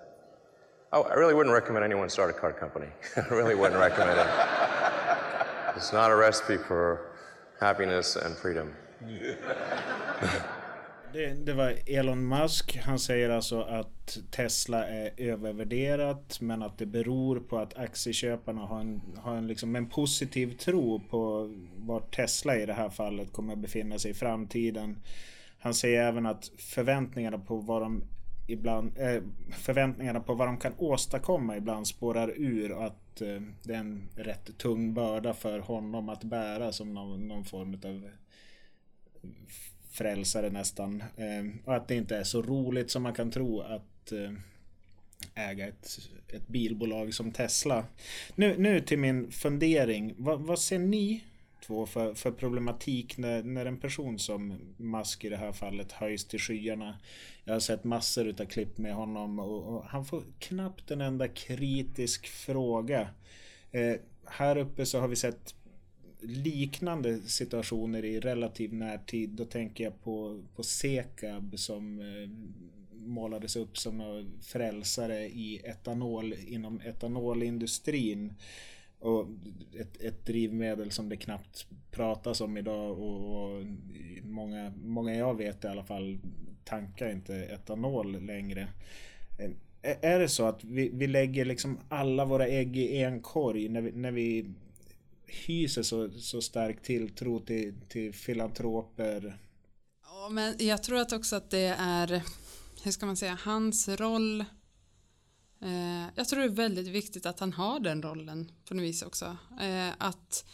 [0.92, 2.88] Oh, I really wouldn't recommend anyone start a car company.
[3.16, 4.28] I really wouldn't recommend it.
[5.76, 7.12] It's not a recipe for
[7.60, 8.76] happiness and freedom.
[11.14, 12.78] Det, det, var Elon Musk.
[12.78, 18.80] Han säger alltså att Tesla är övervärderat men att det beror på att aktieköparna har
[18.80, 23.54] en, har en, liksom en positiv tro på var Tesla i det här fallet kommer
[23.54, 24.98] att befinna sig i framtiden.
[25.60, 28.04] Han säger även att förväntningarna på vad de
[28.48, 33.74] ibland, eh, förväntningarna på vad de kan åstadkomma ibland spårar ur och att eh, det
[33.74, 38.10] är en rätt tung börda för honom att bära som någon, någon form av
[40.00, 41.04] frälsare nästan.
[41.18, 44.32] Ehm, och att det inte är så roligt som man kan tro att eh,
[45.36, 47.86] äga ett, ett bilbolag som Tesla.
[48.36, 50.16] Nu, nu till min fundering.
[50.18, 51.24] Vad, vad ser ni
[51.68, 56.26] två för, för problematik när, när en person som Musk i det här fallet höjs
[56.26, 57.00] till skyarna?
[57.44, 61.28] Jag har sett massor utav klipp med honom och, och han får knappt en enda
[61.28, 63.10] kritisk fråga.
[63.72, 65.56] Eh, här uppe så har vi sett
[66.22, 69.30] liknande situationer i relativ närtid.
[69.30, 72.30] Då tänker jag på, på Sekab som eh,
[72.94, 78.34] målades upp som frälsare i etanol inom etanolindustrin.
[79.00, 79.28] Och
[79.80, 83.66] ett, ett drivmedel som det knappt pratas om idag och, och
[84.24, 86.20] många, många jag vet i alla fall
[86.64, 88.68] tankar inte etanol längre.
[89.40, 89.52] Eh,
[89.82, 93.82] är det så att vi, vi lägger liksom alla våra ägg i en korg när
[93.82, 94.46] vi, när vi
[95.30, 99.38] hyser så, så stark tilltro till, till filantroper.
[100.04, 102.22] Ja, men jag tror att också att det är,
[102.84, 104.42] hur ska man säga, hans roll.
[105.62, 109.02] Eh, jag tror det är väldigt viktigt att han har den rollen på något vis
[109.02, 109.38] också.
[109.62, 110.46] Eh, att,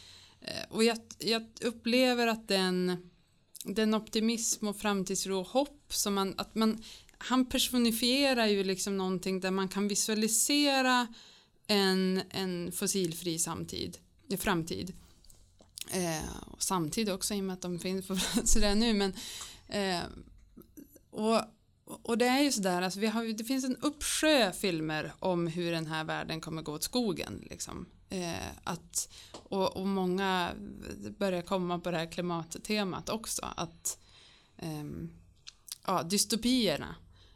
[0.42, 3.10] eh, och jag, jag, upplever att den,
[3.64, 6.84] den optimism och framtidsro och hopp som man, att man,
[7.18, 11.08] han personifierar ju liksom någonting där man kan visualisera
[11.68, 14.94] en, en fossilfri samtid i framtid.
[15.92, 18.94] Eh, och samtidigt också i och med att de finns på plats redan nu.
[18.94, 19.14] Men,
[19.68, 20.04] eh,
[21.12, 21.42] och,
[21.86, 25.72] och det är ju sådär, alltså vi har, det finns en uppsjö filmer om hur
[25.72, 27.44] den här världen kommer gå åt skogen.
[27.50, 27.86] Liksom.
[28.10, 30.52] Eh, att, och, och många
[31.18, 33.46] börjar komma på det här klimattemat också.
[33.56, 34.00] Att,
[34.58, 35.10] ehm,
[35.86, 36.96] ja, dystopierna.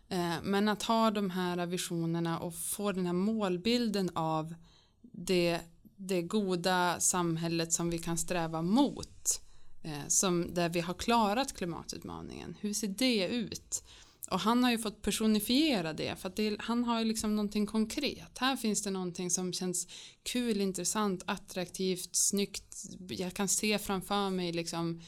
[0.10, 4.56] Eh, men att ha de här visionerna och få den här målbilden av
[5.02, 5.60] det
[6.02, 9.42] det goda samhället som vi kan sträva mot
[9.84, 12.56] eh, som där vi har klarat klimatutmaningen.
[12.60, 13.84] Hur ser det ut?
[14.32, 17.66] Och han har ju fått personifiera det för att det, han har ju liksom någonting
[17.66, 18.38] konkret.
[18.38, 19.88] Här finns det någonting som känns
[20.24, 22.86] kul, intressant, attraktivt, snyggt.
[23.10, 25.02] Jag kan se framför mig liksom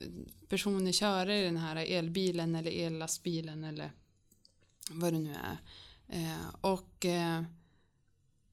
[0.00, 0.08] eh,
[0.48, 3.92] personer köra i den här elbilen eller ellastbilen eller
[4.90, 5.58] vad det nu är.
[6.08, 7.06] Eh, och,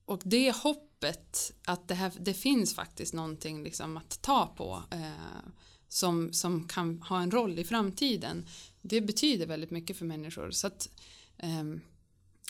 [0.05, 4.83] och det hopp hoppet att det, här, det finns faktiskt någonting liksom att ta på
[4.91, 5.49] eh,
[5.87, 8.45] som, som kan ha en roll i framtiden.
[8.81, 10.51] Det betyder väldigt mycket för människor.
[10.51, 10.89] Så att,
[11.37, 11.63] eh,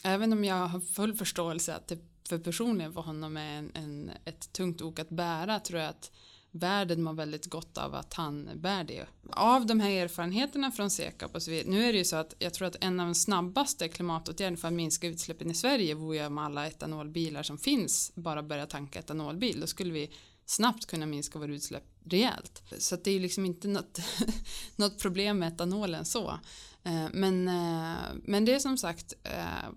[0.04, 4.10] även om jag har full förståelse att det för personligen för honom är en, en,
[4.24, 6.10] ett tungt ok att bära tror jag att
[6.52, 9.06] världen mår väldigt gott av att han bär det.
[9.30, 12.34] Av de här erfarenheterna från Sekab och så vidare, nu är det ju så att
[12.38, 16.16] jag tror att en av de snabbaste klimatåtgärderna för att minska utsläppen i Sverige vore
[16.16, 20.10] ju om alla etanolbilar som finns bara börja tanka etanolbil, då skulle vi
[20.46, 22.62] snabbt kunna minska våra utsläpp rejält.
[22.78, 23.98] Så att det är ju liksom inte något,
[24.76, 26.38] något problem med etanolen så.
[26.82, 29.70] Eh, men, eh, men det är som sagt, eh,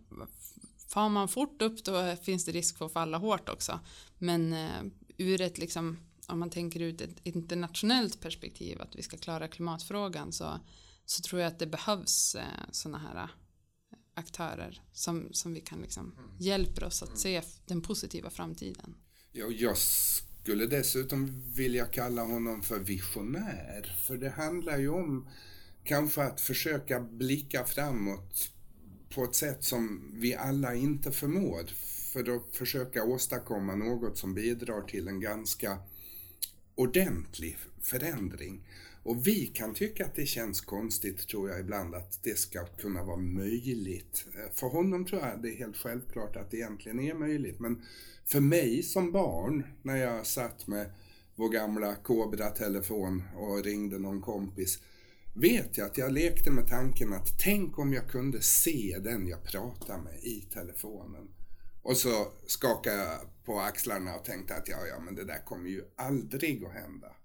[0.88, 3.80] far man fort upp då finns det risk för att falla hårt också.
[4.18, 4.56] Men
[5.18, 10.32] ur ett liksom om man tänker ut ett internationellt perspektiv att vi ska klara klimatfrågan
[10.32, 10.60] så,
[11.06, 13.30] så tror jag att det behövs eh, sådana här eh,
[14.14, 16.30] aktörer som, som vi kan liksom mm.
[16.40, 18.96] hjälper oss att se den positiva framtiden.
[19.32, 23.96] Ja, jag skulle dessutom vilja kalla honom för visionär.
[24.08, 25.28] För det handlar ju om
[25.84, 28.52] kanske att försöka blicka framåt
[29.10, 31.64] på ett sätt som vi alla inte förmår.
[32.14, 35.78] För att försöka åstadkomma något som bidrar till en ganska
[36.76, 38.68] ordentlig förändring.
[39.04, 43.04] Och vi kan tycka att det känns konstigt, tror jag ibland, att det ska kunna
[43.04, 44.26] vara möjligt.
[44.36, 47.60] Eh, för honom tror jag det är helt självklart att det egentligen är möjligt.
[47.60, 47.82] Men
[48.26, 50.92] för mig som barn, när jag satt med
[51.36, 54.80] vår gamla Kobra-telefon och ringde någon kompis,
[55.34, 59.44] vet jag att jag lekte med tanken att tänk om jag kunde se den jag
[59.44, 61.28] pratar med i telefonen.
[61.82, 65.70] Och så skakade jag på axlarna och tänkte att ja, ja, men det där kommer
[65.70, 67.16] ju aldrig att hända.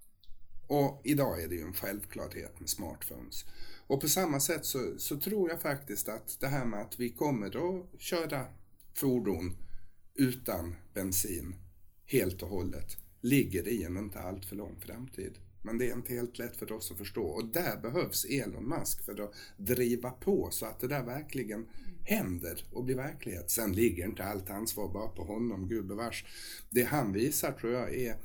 [0.67, 3.45] Och idag är det ju en självklarhet med smartphones.
[3.87, 7.09] Och på samma sätt så, så tror jag faktiskt att det här med att vi
[7.09, 8.45] kommer att köra
[8.93, 9.57] fordon
[10.15, 11.55] utan bensin
[12.05, 15.37] helt och hållet ligger i en inte alltför lång framtid.
[15.63, 19.05] Men det är inte helt lätt för oss att förstå och där behövs Elon Musk
[19.05, 21.67] för att driva på så att det där verkligen
[22.03, 23.51] händer och blir verklighet.
[23.51, 26.25] Sen ligger inte allt ansvar bara på honom, gubevars.
[26.69, 28.15] Det han visar tror jag är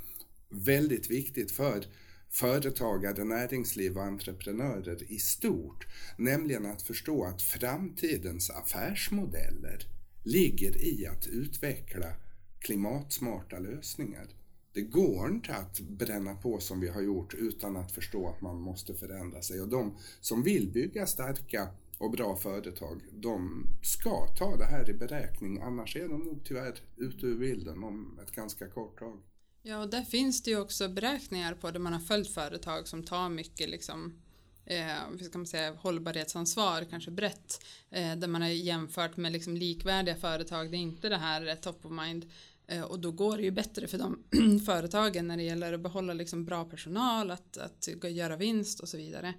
[0.49, 1.87] väldigt viktigt för
[2.31, 5.87] företagare, näringsliv och entreprenörer i stort.
[6.19, 9.87] Nämligen att förstå att framtidens affärsmodeller
[10.23, 12.13] ligger i att utveckla
[12.61, 14.27] klimatsmarta lösningar.
[14.73, 18.61] Det går inte att bränna på som vi har gjort utan att förstå att man
[18.61, 19.61] måste förändra sig.
[19.61, 21.69] Och de som vill bygga starka
[21.99, 25.61] och bra företag, de ska ta det här i beräkning.
[25.61, 29.23] Annars är de nog tyvärr ute ur bilden om ett ganska kort tag.
[29.63, 33.03] Ja, och där finns det ju också beräkningar på där man har följt företag som
[33.03, 34.23] tar mycket liksom
[34.67, 40.17] eh, ska man säga, hållbarhetsansvar, kanske brett, eh, där man har jämfört med liksom likvärdiga
[40.17, 42.27] företag, det är inte det här eh, top of mind,
[42.67, 44.25] eh, och då går det ju bättre för de
[44.67, 48.97] företagen när det gäller att behålla liksom bra personal, att, att göra vinst och så
[48.97, 49.35] vidare.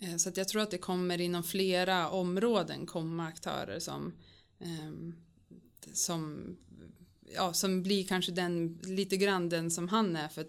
[0.00, 4.12] Eh, så att jag tror att det kommer inom flera områden komma aktörer som,
[4.60, 5.14] ehm,
[5.92, 6.56] som
[7.34, 10.44] ja, som blir kanske den lite grann den som han är för,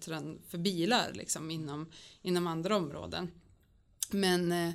[0.49, 1.91] för bilar liksom inom,
[2.21, 3.31] inom andra områden.
[4.11, 4.69] Men eh,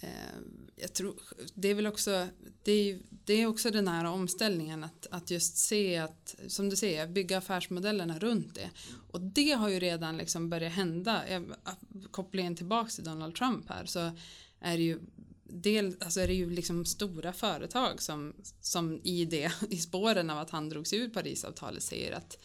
[0.00, 0.38] eh
[0.80, 1.14] jag tror
[1.54, 2.28] det är väl också
[2.62, 2.98] det är,
[3.28, 7.38] det är också den här omställningen att, att just se att som du säger bygga
[7.38, 8.70] affärsmodellerna runt det
[9.10, 11.22] och det har ju redan liksom börjat hända
[12.10, 14.10] kopplingen tillbaks till Donald Trump här så
[14.60, 15.00] är det ju
[15.44, 20.38] del, alltså är det ju liksom stora företag som, som i det, i spåren av
[20.38, 22.38] att han drog sig ur Parisavtalet säger att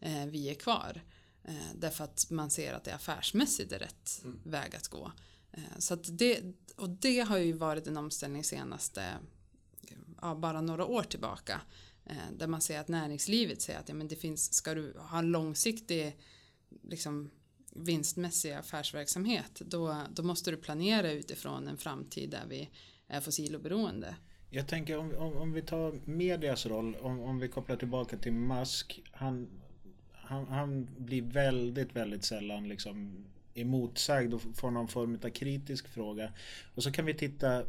[0.00, 1.02] eh, vi är kvar.
[1.44, 4.40] Eh, därför att man ser att det affärsmässigt är rätt mm.
[4.44, 5.12] väg att gå.
[5.52, 6.42] Eh, så att det,
[6.76, 9.04] och det har ju varit en omställning senaste,
[10.24, 11.60] ja, bara några år tillbaka.
[12.06, 15.18] Eh, där man ser att näringslivet säger att ja, men det finns, ska du ha
[15.18, 16.16] en långsiktig
[16.82, 17.30] liksom,
[17.74, 22.70] vinstmässig affärsverksamhet då, då måste du planera utifrån en framtid där vi
[23.08, 24.16] är fossiloberoende.
[24.50, 28.32] Jag tänker om, om, om vi tar medias roll, om, om vi kopplar tillbaka till
[28.32, 29.02] Musk.
[29.12, 29.48] Han,
[30.12, 36.32] han, han blir väldigt, väldigt sällan liksom emotsagd och får någon form av kritisk fråga.
[36.74, 37.60] Och så kan vi titta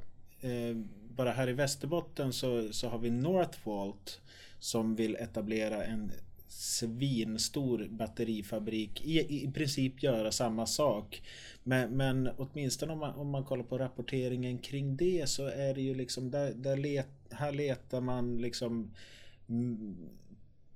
[0.42, 0.76] eh,
[1.16, 4.22] bara här i Västerbotten så, så har vi Northvolt
[4.60, 6.12] som vill etablera en
[6.48, 11.22] svinstor batterifabrik i, i princip göra samma sak.
[11.64, 15.82] Men, men åtminstone om man, om man kollar på rapporteringen kring det så är det
[15.82, 18.92] ju liksom där, där let, här letar man liksom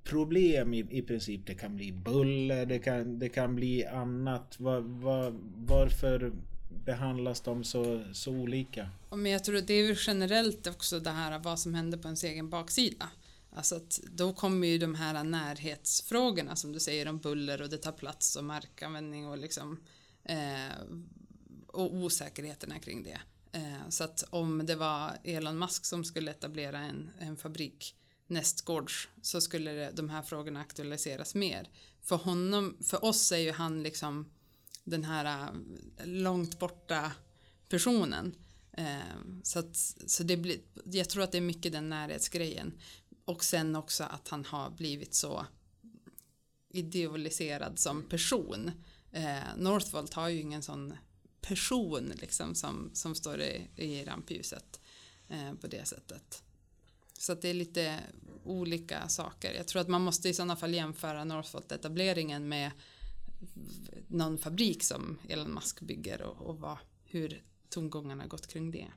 [0.04, 1.42] problem i, i princip.
[1.46, 4.60] Det kan bli buller, det kan, det kan bli annat.
[4.60, 6.32] Var, var, varför
[6.70, 8.90] behandlas de så, så olika?
[9.10, 12.24] Men jag tror att det är generellt också det här vad som händer på ens
[12.24, 13.10] egen baksida.
[13.52, 17.78] Alltså att då kommer ju de här närhetsfrågorna som du säger om buller och det
[17.78, 19.80] tar plats och markanvändning och liksom
[20.24, 20.76] eh,
[21.68, 23.20] och osäkerheterna kring det.
[23.52, 27.96] Eh, så att om det var Elon Musk som skulle etablera en, en fabrik
[28.28, 31.70] nästgårds så skulle det, de här frågorna aktualiseras mer.
[32.02, 34.32] För honom, för oss är ju han liksom
[34.90, 35.52] den här
[35.98, 37.12] äh, långt borta
[37.70, 38.36] personen.
[38.72, 39.76] Ehm, så att,
[40.08, 42.74] så det blir, jag tror att det är mycket den närhetsgrejen.
[43.26, 45.46] Och sen också att han har blivit så
[46.70, 48.72] idealiserad som person.
[49.12, 50.94] Ehm, Northvolt har ju ingen sån
[51.42, 54.80] person liksom som, som står i, i rampljuset
[55.30, 56.44] ehm, på det sättet.
[57.20, 58.00] Så att det är lite
[58.44, 59.54] olika saker.
[59.54, 62.72] Jag tror att man måste i sådana fall jämföra Northvolt-etableringen med
[64.08, 68.88] någon fabrik som Elon Musk bygger och, och vad, hur tongångarna gått kring det.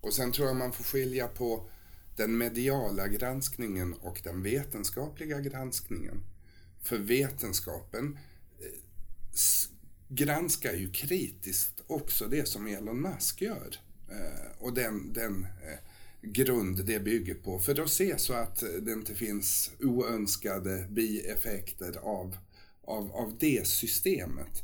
[0.00, 1.70] Och sen tror jag man får skilja på
[2.16, 6.24] den mediala granskningen och den vetenskapliga granskningen.
[6.82, 8.18] För vetenskapen
[8.60, 8.80] eh,
[10.08, 13.76] granskar ju kritiskt också det som Elon Musk gör.
[14.10, 15.78] Eh, och den, den eh,
[16.22, 17.58] grund det bygger på.
[17.58, 22.36] För att se så att det inte finns oönskade bieffekter av,
[22.86, 24.62] av, av det systemet.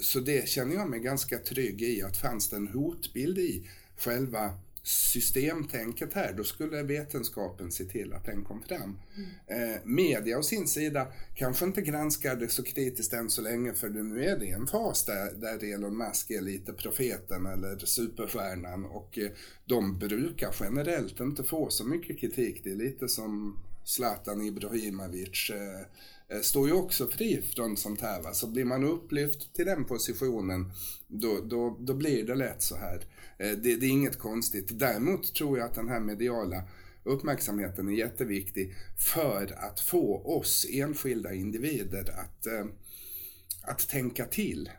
[0.00, 4.54] Så det känner jag mig ganska trygg i att fanns det en hotbild i själva
[4.86, 8.98] systemtänket här, då skulle vetenskapen se till att den kom fram.
[9.16, 9.72] Mm.
[9.72, 13.88] Eh, media å sin sida kanske inte granskar det så kritiskt än så länge för
[13.88, 19.18] nu är det en fas där, där Elon Musk är lite profeten eller superstjärnan och
[19.18, 19.30] eh,
[19.64, 22.60] de brukar generellt inte få så mycket kritik.
[22.64, 25.86] Det är lite som Zlatan Ibrahimovic eh, eh
[26.28, 28.22] Eh, står ju också fri från sånt här.
[28.22, 28.34] Va?
[28.34, 30.72] Så blir man upplyft till den positionen
[31.06, 33.04] då, då, då blir det lätt så här.
[33.38, 34.78] Eh, det, det, är inget konstigt.
[34.78, 36.62] Däremot tror jag att den här mediala
[37.04, 42.66] uppmärksamheten är jätteviktig för att få oss enskilda individer att, eh,
[43.62, 44.70] att tänka till.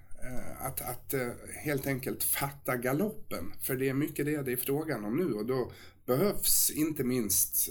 [0.59, 1.13] Att, att
[1.55, 3.53] helt enkelt fatta galoppen.
[3.61, 5.71] För det är mycket det det är frågan om nu och då
[6.07, 7.69] behövs inte minst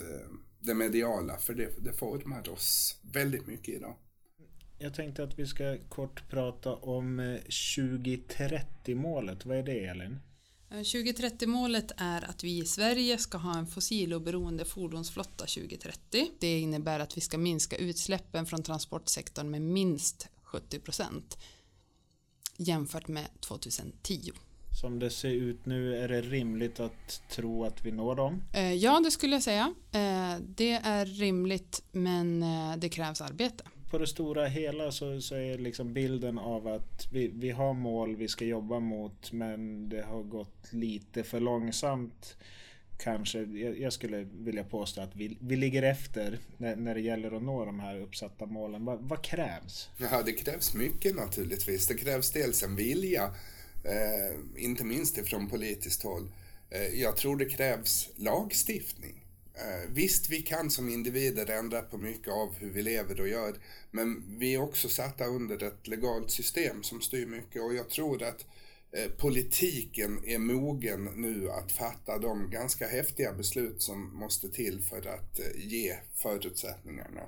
[0.60, 3.96] det mediala för det, det formar oss väldigt mycket idag.
[4.78, 9.46] Jag tänkte att vi ska kort prata om 2030-målet.
[9.46, 10.18] Vad är det Elin?
[10.70, 16.28] 2030-målet är att vi i Sverige ska ha en fossiloberoende fordonsflotta 2030.
[16.38, 21.38] Det innebär att vi ska minska utsläppen från transportsektorn med minst 70 procent
[22.56, 24.32] jämfört med 2010.
[24.76, 28.42] Som det ser ut nu, är det rimligt att tro att vi når dem?
[28.52, 29.74] Eh, ja, det skulle jag säga.
[29.92, 35.34] Eh, det är rimligt, men eh, det krävs arbete på det stora hela så, så
[35.34, 40.02] är liksom bilden av att vi, vi har mål vi ska jobba mot men det
[40.02, 42.36] har gått lite för långsamt.
[42.98, 47.36] Kanske, jag, jag skulle vilja påstå att vi, vi ligger efter när, när det gäller
[47.36, 48.84] att nå de här uppsatta målen.
[48.84, 49.88] Va, vad krävs?
[49.98, 51.86] Ja, det krävs mycket naturligtvis.
[51.86, 53.30] Det krävs dels en vilja,
[53.88, 56.28] eh, inte minst ifrån politiskt håll.
[56.70, 59.26] Eh, jag tror det krävs lagstiftning.
[59.54, 63.54] Eh, visst, vi kan som individer ändra på mycket av hur vi lever och gör,
[63.90, 68.22] men vi är också satta under ett legalt system som styr mycket och jag tror
[68.22, 68.46] att
[68.92, 75.06] eh, politiken är mogen nu att fatta de ganska häftiga beslut som måste till för
[75.06, 77.22] att eh, ge förutsättningarna.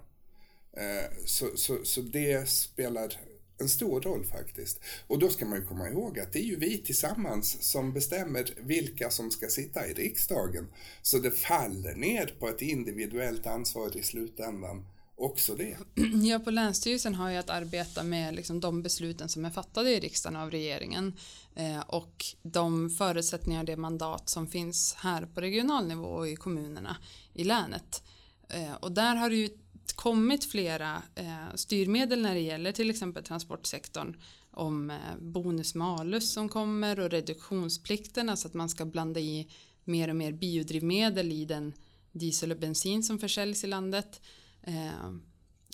[0.72, 3.20] Eh, så, så, så det spelar
[3.58, 4.80] en stor roll faktiskt.
[5.06, 8.54] Och då ska man ju komma ihåg att det är ju vi tillsammans som bestämmer
[8.60, 10.68] vilka som ska sitta i riksdagen.
[11.02, 14.86] Så det faller ner på ett individuellt ansvar i slutändan
[15.18, 15.76] också det.
[16.22, 20.00] Ja, på Länsstyrelsen har jag att arbeta med liksom de besluten som är fattade i
[20.00, 21.16] riksdagen av regeringen
[21.54, 26.96] eh, och de förutsättningar, det mandat som finns här på regional nivå och i kommunerna
[27.34, 28.02] i länet.
[28.48, 29.48] Eh, och där har det ju
[29.92, 34.16] kommit flera eh, styrmedel när det gäller till exempel transportsektorn
[34.50, 39.48] om eh, bonus malus som kommer och reduktionsplikten, alltså att man ska blanda i
[39.84, 41.72] mer och mer biodrivmedel i den
[42.12, 44.20] diesel och bensin som försäljs i landet
[44.62, 45.10] eh,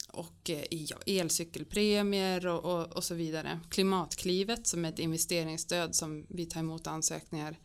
[0.08, 3.60] och eh, ja, elcykelpremier och, och, och, så vidare.
[3.68, 7.58] Klimatklivet som är ett investeringsstöd som vi tar emot ansökningar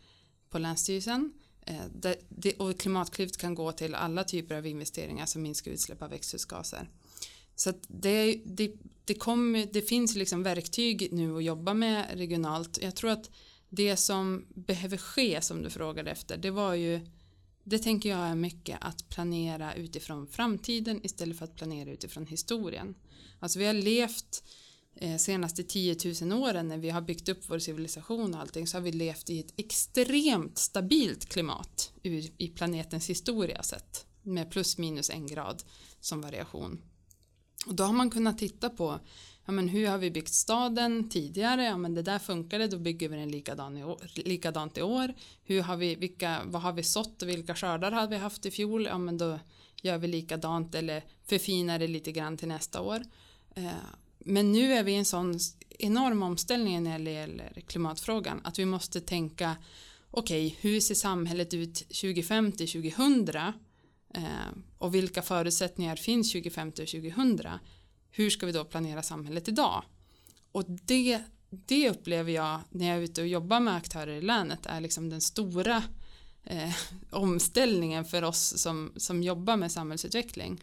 [0.50, 5.26] på Länsstyrelsen Eh, Eh, det, det, och klimatklivet kan gå till alla typer av investeringar
[5.26, 6.88] som minskar utsläpp av växthusgaser.
[7.54, 8.72] Så det, det,
[9.04, 12.78] det, kom, det finns liksom verktyg nu att jobba med regionalt.
[12.82, 13.30] Jag tror att
[13.68, 17.00] det som behöver ske som du frågade efter det var ju
[17.64, 22.94] det tänker jag är mycket att planera utifrån framtiden istället för att planera utifrån historien.
[23.38, 24.44] Alltså vi har levt
[24.94, 28.76] eh, senaste 10 000 åren när vi har byggt upp vår civilisation och allting så
[28.76, 31.92] har vi levt i ett extremt stabilt klimat
[32.38, 35.62] i planetens historia sett med plus minus en grad
[36.00, 36.82] som variation.
[37.66, 39.00] Och då har man kunnat titta på
[39.44, 41.64] ja, men hur har vi byggt staden tidigare?
[41.64, 45.14] Ja, men det där funkade, då bygger vi den likadan i år, likadant i år.
[45.44, 48.50] Hur har vi, vilka, vad har vi sått och vilka skördar har vi haft i
[48.50, 48.86] fjol?
[48.86, 49.38] Ja, men då
[49.82, 53.02] gör vi likadant eller förfinar det lite grann till nästa år.
[53.54, 53.72] Eh,
[54.24, 55.38] men nu är vi i en sån
[55.78, 59.56] enorm omställning när det gäller klimatfrågan att vi måste tänka
[60.10, 63.52] okej, okay, hur ser samhället ut 2050, 2000 eh,
[64.78, 67.40] och vilka förutsättningar finns 2050 och 2000?
[68.10, 69.84] Hur ska vi då planera samhället idag?
[70.52, 74.66] Och det, det upplever jag när jag är ute och jobbar med aktörer i länet
[74.66, 75.82] är liksom den stora
[76.44, 76.74] eh,
[77.10, 80.60] omställningen för oss som, som jobbar med samhällsutveckling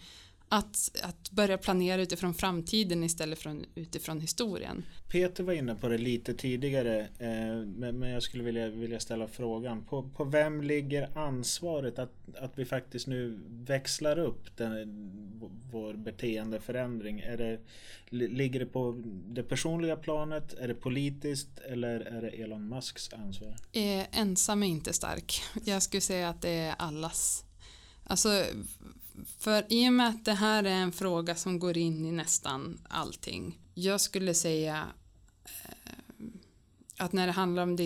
[0.49, 4.85] att, att börja planera utifrån framtiden istället för utifrån historien.
[5.11, 9.85] Peter var inne på det lite tidigare eh, men, jag skulle vilja, vilja ställa frågan.
[9.85, 15.09] På, på vem ligger ansvaret att, att vi faktiskt nu växlar upp den,
[15.71, 17.19] vår beteendeförändring?
[17.19, 17.59] Är det,
[18.09, 20.53] ligger det på det personliga planet?
[20.53, 23.55] Är det politiskt eller är det Elon Musks ansvar?
[23.71, 25.41] Eh, ensam är inte stark.
[25.65, 27.43] Jag skulle säga att det är allas.
[28.03, 28.43] Alltså
[29.39, 32.79] för i och med att det här är en fråga som går in i nästan
[32.89, 33.59] allting.
[33.73, 34.87] Jag skulle säga
[35.43, 35.93] eh,
[36.97, 37.83] att när det handlar om det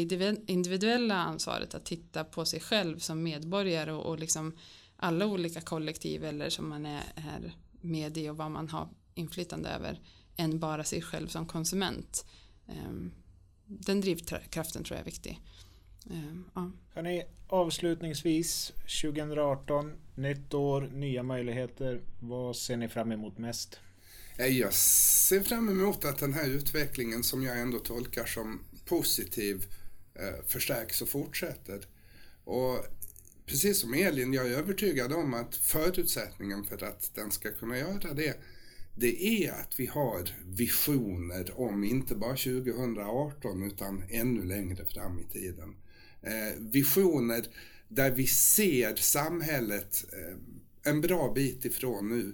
[0.48, 4.58] individuella ansvaret att titta på sig själv som medborgare och, och liksom
[4.96, 9.70] alla olika kollektiv eller som man är, är med i och vad man har inflytande
[9.70, 10.00] över
[10.36, 12.26] än bara sig själv som konsument.
[12.68, 13.12] Ehm,
[13.66, 15.42] den drivkraften tror jag är viktig.
[16.10, 16.72] Um, ja.
[16.94, 22.02] Hörrni, avslutningsvis 2018, nytt år, nya möjligheter.
[22.20, 23.80] Vad ser ni fram emot mest?
[24.38, 29.66] Jag ser fram emot att den här utvecklingen som jag ändå tolkar som positiv
[30.16, 31.86] eh, förstärks och fortsätter.
[32.44, 32.86] Och
[33.46, 38.14] precis som Elin, jag är övertygad om att förutsättningen för att den ska kunna göra
[38.14, 38.38] det,
[38.96, 45.24] det är att vi har visioner om inte bara 2018 utan ännu längre fram i
[45.24, 45.76] tiden.
[46.24, 47.46] Eh, visioner
[47.88, 50.38] där vi ser samhället eh,
[50.92, 52.34] en bra bit ifrån nu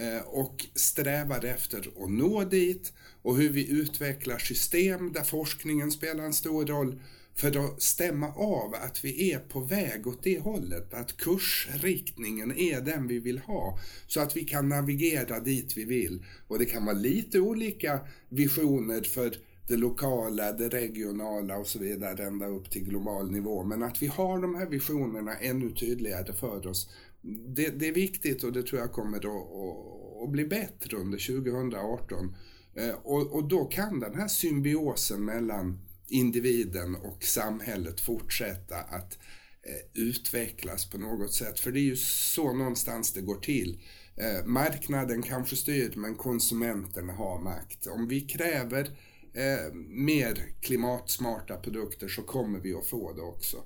[0.00, 6.24] eh, och strävar efter att nå dit och hur vi utvecklar system där forskningen spelar
[6.24, 7.00] en stor roll
[7.34, 12.80] för att stämma av att vi är på väg åt det hållet, att kursriktningen är
[12.80, 16.24] den vi vill ha, så att vi kan navigera dit vi vill.
[16.48, 22.26] Och det kan vara lite olika visioner för det lokala, det regionala och så vidare
[22.26, 23.64] ända upp till global nivå.
[23.64, 26.90] Men att vi har de här visionerna ännu tydligare för oss,
[27.46, 31.42] det, det är viktigt och det tror jag kommer att, att, att bli bättre under
[31.42, 32.36] 2018.
[32.76, 39.18] Eh, och, och då kan den här symbiosen mellan individen och samhället fortsätta att
[39.62, 41.60] eh, utvecklas på något sätt.
[41.60, 43.80] För det är ju så någonstans det går till.
[44.16, 47.86] Eh, marknaden kanske styr men konsumenterna har makt.
[47.86, 48.90] Om vi kräver
[49.34, 53.56] eh, mer klimatsmarta produkter så kommer vi att få det också.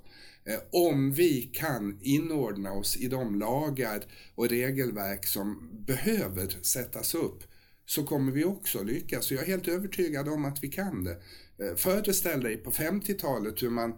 [0.45, 4.03] Eh, om vi kan inordna oss i de lagar
[4.35, 7.43] och regelverk som behöver sättas upp
[7.85, 9.31] så kommer vi också lyckas.
[9.31, 11.17] Jag är helt övertygad om att vi kan det.
[11.65, 13.93] Eh, föreställ dig på 50-talet hur man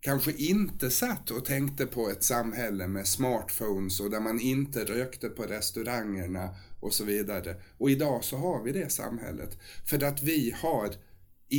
[0.00, 5.28] kanske inte satt och tänkte på ett samhälle med smartphones och där man inte rökte
[5.28, 7.56] på restaurangerna och så vidare.
[7.78, 9.58] Och idag så har vi det samhället.
[9.86, 10.94] För att vi har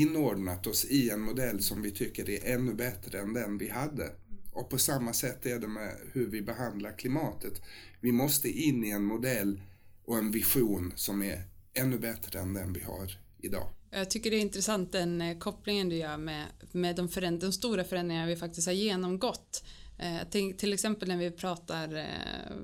[0.02, 4.12] inordnat oss i en modell som vi tycker är ännu bättre än den vi hade.
[4.52, 7.62] Och på samma sätt är det med hur vi behandlar klimatet.
[8.02, 9.62] Vi måste in i en modell
[10.06, 11.44] och en vision som är
[11.74, 13.70] ännu bättre än den vi har idag.
[13.92, 17.52] Jag tycker det är intressant den eh, kopplingen du gör med, med de, föränd de
[17.52, 19.64] stora förändringar vi faktiskt har genomgått.
[19.98, 22.56] Eh, till, till, exempel när vi pratar, eh,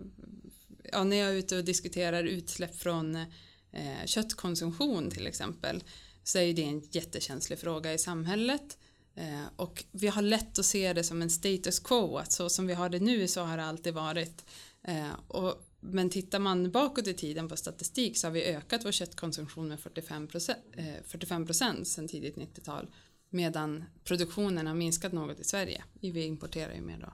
[0.92, 5.84] ja, när jag är ute och diskuterar utsläpp från eh, köttkonsumtion till exempel,
[6.32, 8.78] så är det en jättekänslig fråga i samhället.
[9.16, 12.68] Eh, och vi har lätt att se det som en status quo, att så som
[12.68, 14.46] vi har det nu så har det alltid varit.
[14.84, 18.92] Eh, och men tittar man bakåt i tiden på statistik så har vi ökat vår
[18.92, 22.88] köttkonsumtion med 45 procent, eh, 45 procent sedan tidigt 90-tal
[23.30, 25.84] medan produktionen har minskat något i Sverige.
[26.02, 27.14] Vi importerar ju mer då.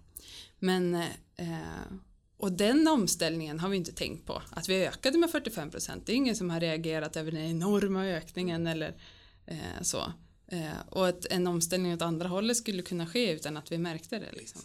[0.59, 1.03] Men
[2.38, 4.42] och den omställningen har vi inte tänkt på.
[4.50, 6.06] Att vi ökade med 45 procent.
[6.06, 8.96] Det är ingen som har reagerat över den enorma ökningen eller
[9.46, 10.14] eh, så.
[10.52, 14.20] Eh, och att en omställning åt andra hållet skulle kunna ske utan att vi märkte
[14.20, 14.32] det.
[14.32, 14.62] Liksom.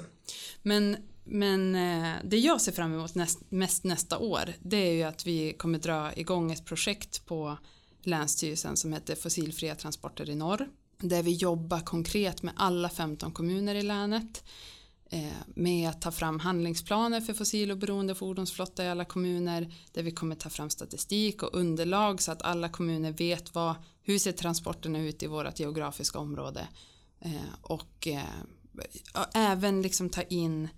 [0.62, 5.02] Men men eh, det jag ser fram emot näst, mest nästa år det är ju
[5.02, 7.58] att vi kommer dra igång ett projekt på
[8.02, 10.68] Länsstyrelsen som heter Fossilfria transporter i norr.
[10.98, 14.44] Där vi jobbar konkret med alla 15 kommuner i länet
[15.12, 20.36] Eh, med att ta fram handlingsplaner för fossiloberoende fordonsflotta i alla kommuner där vi kommer
[20.36, 25.22] ta fram statistik och underlag så att alla kommuner vet vad, hur ser transporterna ut
[25.22, 26.68] i vårt geografiska område
[27.20, 28.08] eh, eh, och
[29.34, 30.68] även liksom ta in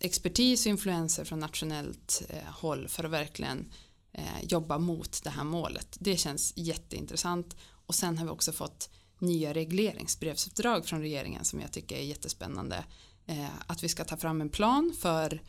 [0.00, 3.72] expertis och influenser från nationellt håll för att verkligen
[4.42, 5.96] jobba mot det här målet.
[6.00, 7.56] Det känns jätteintressant
[7.86, 12.84] och sen har vi också fått nya regleringsbrevsuppdrag från regeringen som jag tycker är jättespännande.
[13.26, 15.42] Eh, att vi ska ta fram en plan för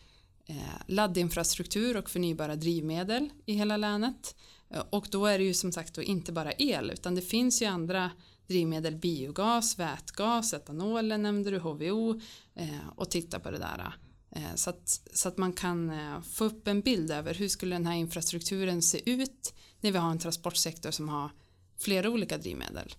[0.45, 0.55] eh,
[0.87, 4.35] laddinfrastruktur och förnybara drivmedel i hela länet.
[4.69, 7.61] Eh, och då är det ju som sagt då inte bara el utan det finns
[7.61, 8.11] ju andra
[8.47, 12.19] drivmedel, biogas, vätgas, etanol nämnde du, HVO
[12.55, 13.93] eh, och titta på det där.
[14.31, 17.75] Eh, så, att, så att man kan eh, få upp en bild över hur skulle
[17.75, 21.31] den här infrastrukturen se ut när vi har en transportsektor som har
[21.77, 22.95] flera olika drivmedel.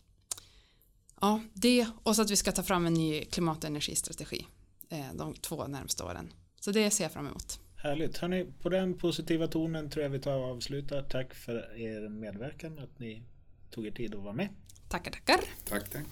[1.21, 4.47] Ja, det och så att vi ska ta fram en ny klimat och energistrategi
[4.89, 6.33] eh, de två närmsta åren.
[6.61, 7.61] Så det ser jag fram emot.
[7.77, 8.19] Härligt.
[8.19, 11.03] Hörrni, på den positiva tonen tror jag vi tar och avslutar.
[11.03, 13.23] Tack för er medverkan, att ni
[13.71, 14.49] tog er tid att vara med.
[14.89, 15.41] Tackar, tackar.
[15.65, 16.07] Tack, tack.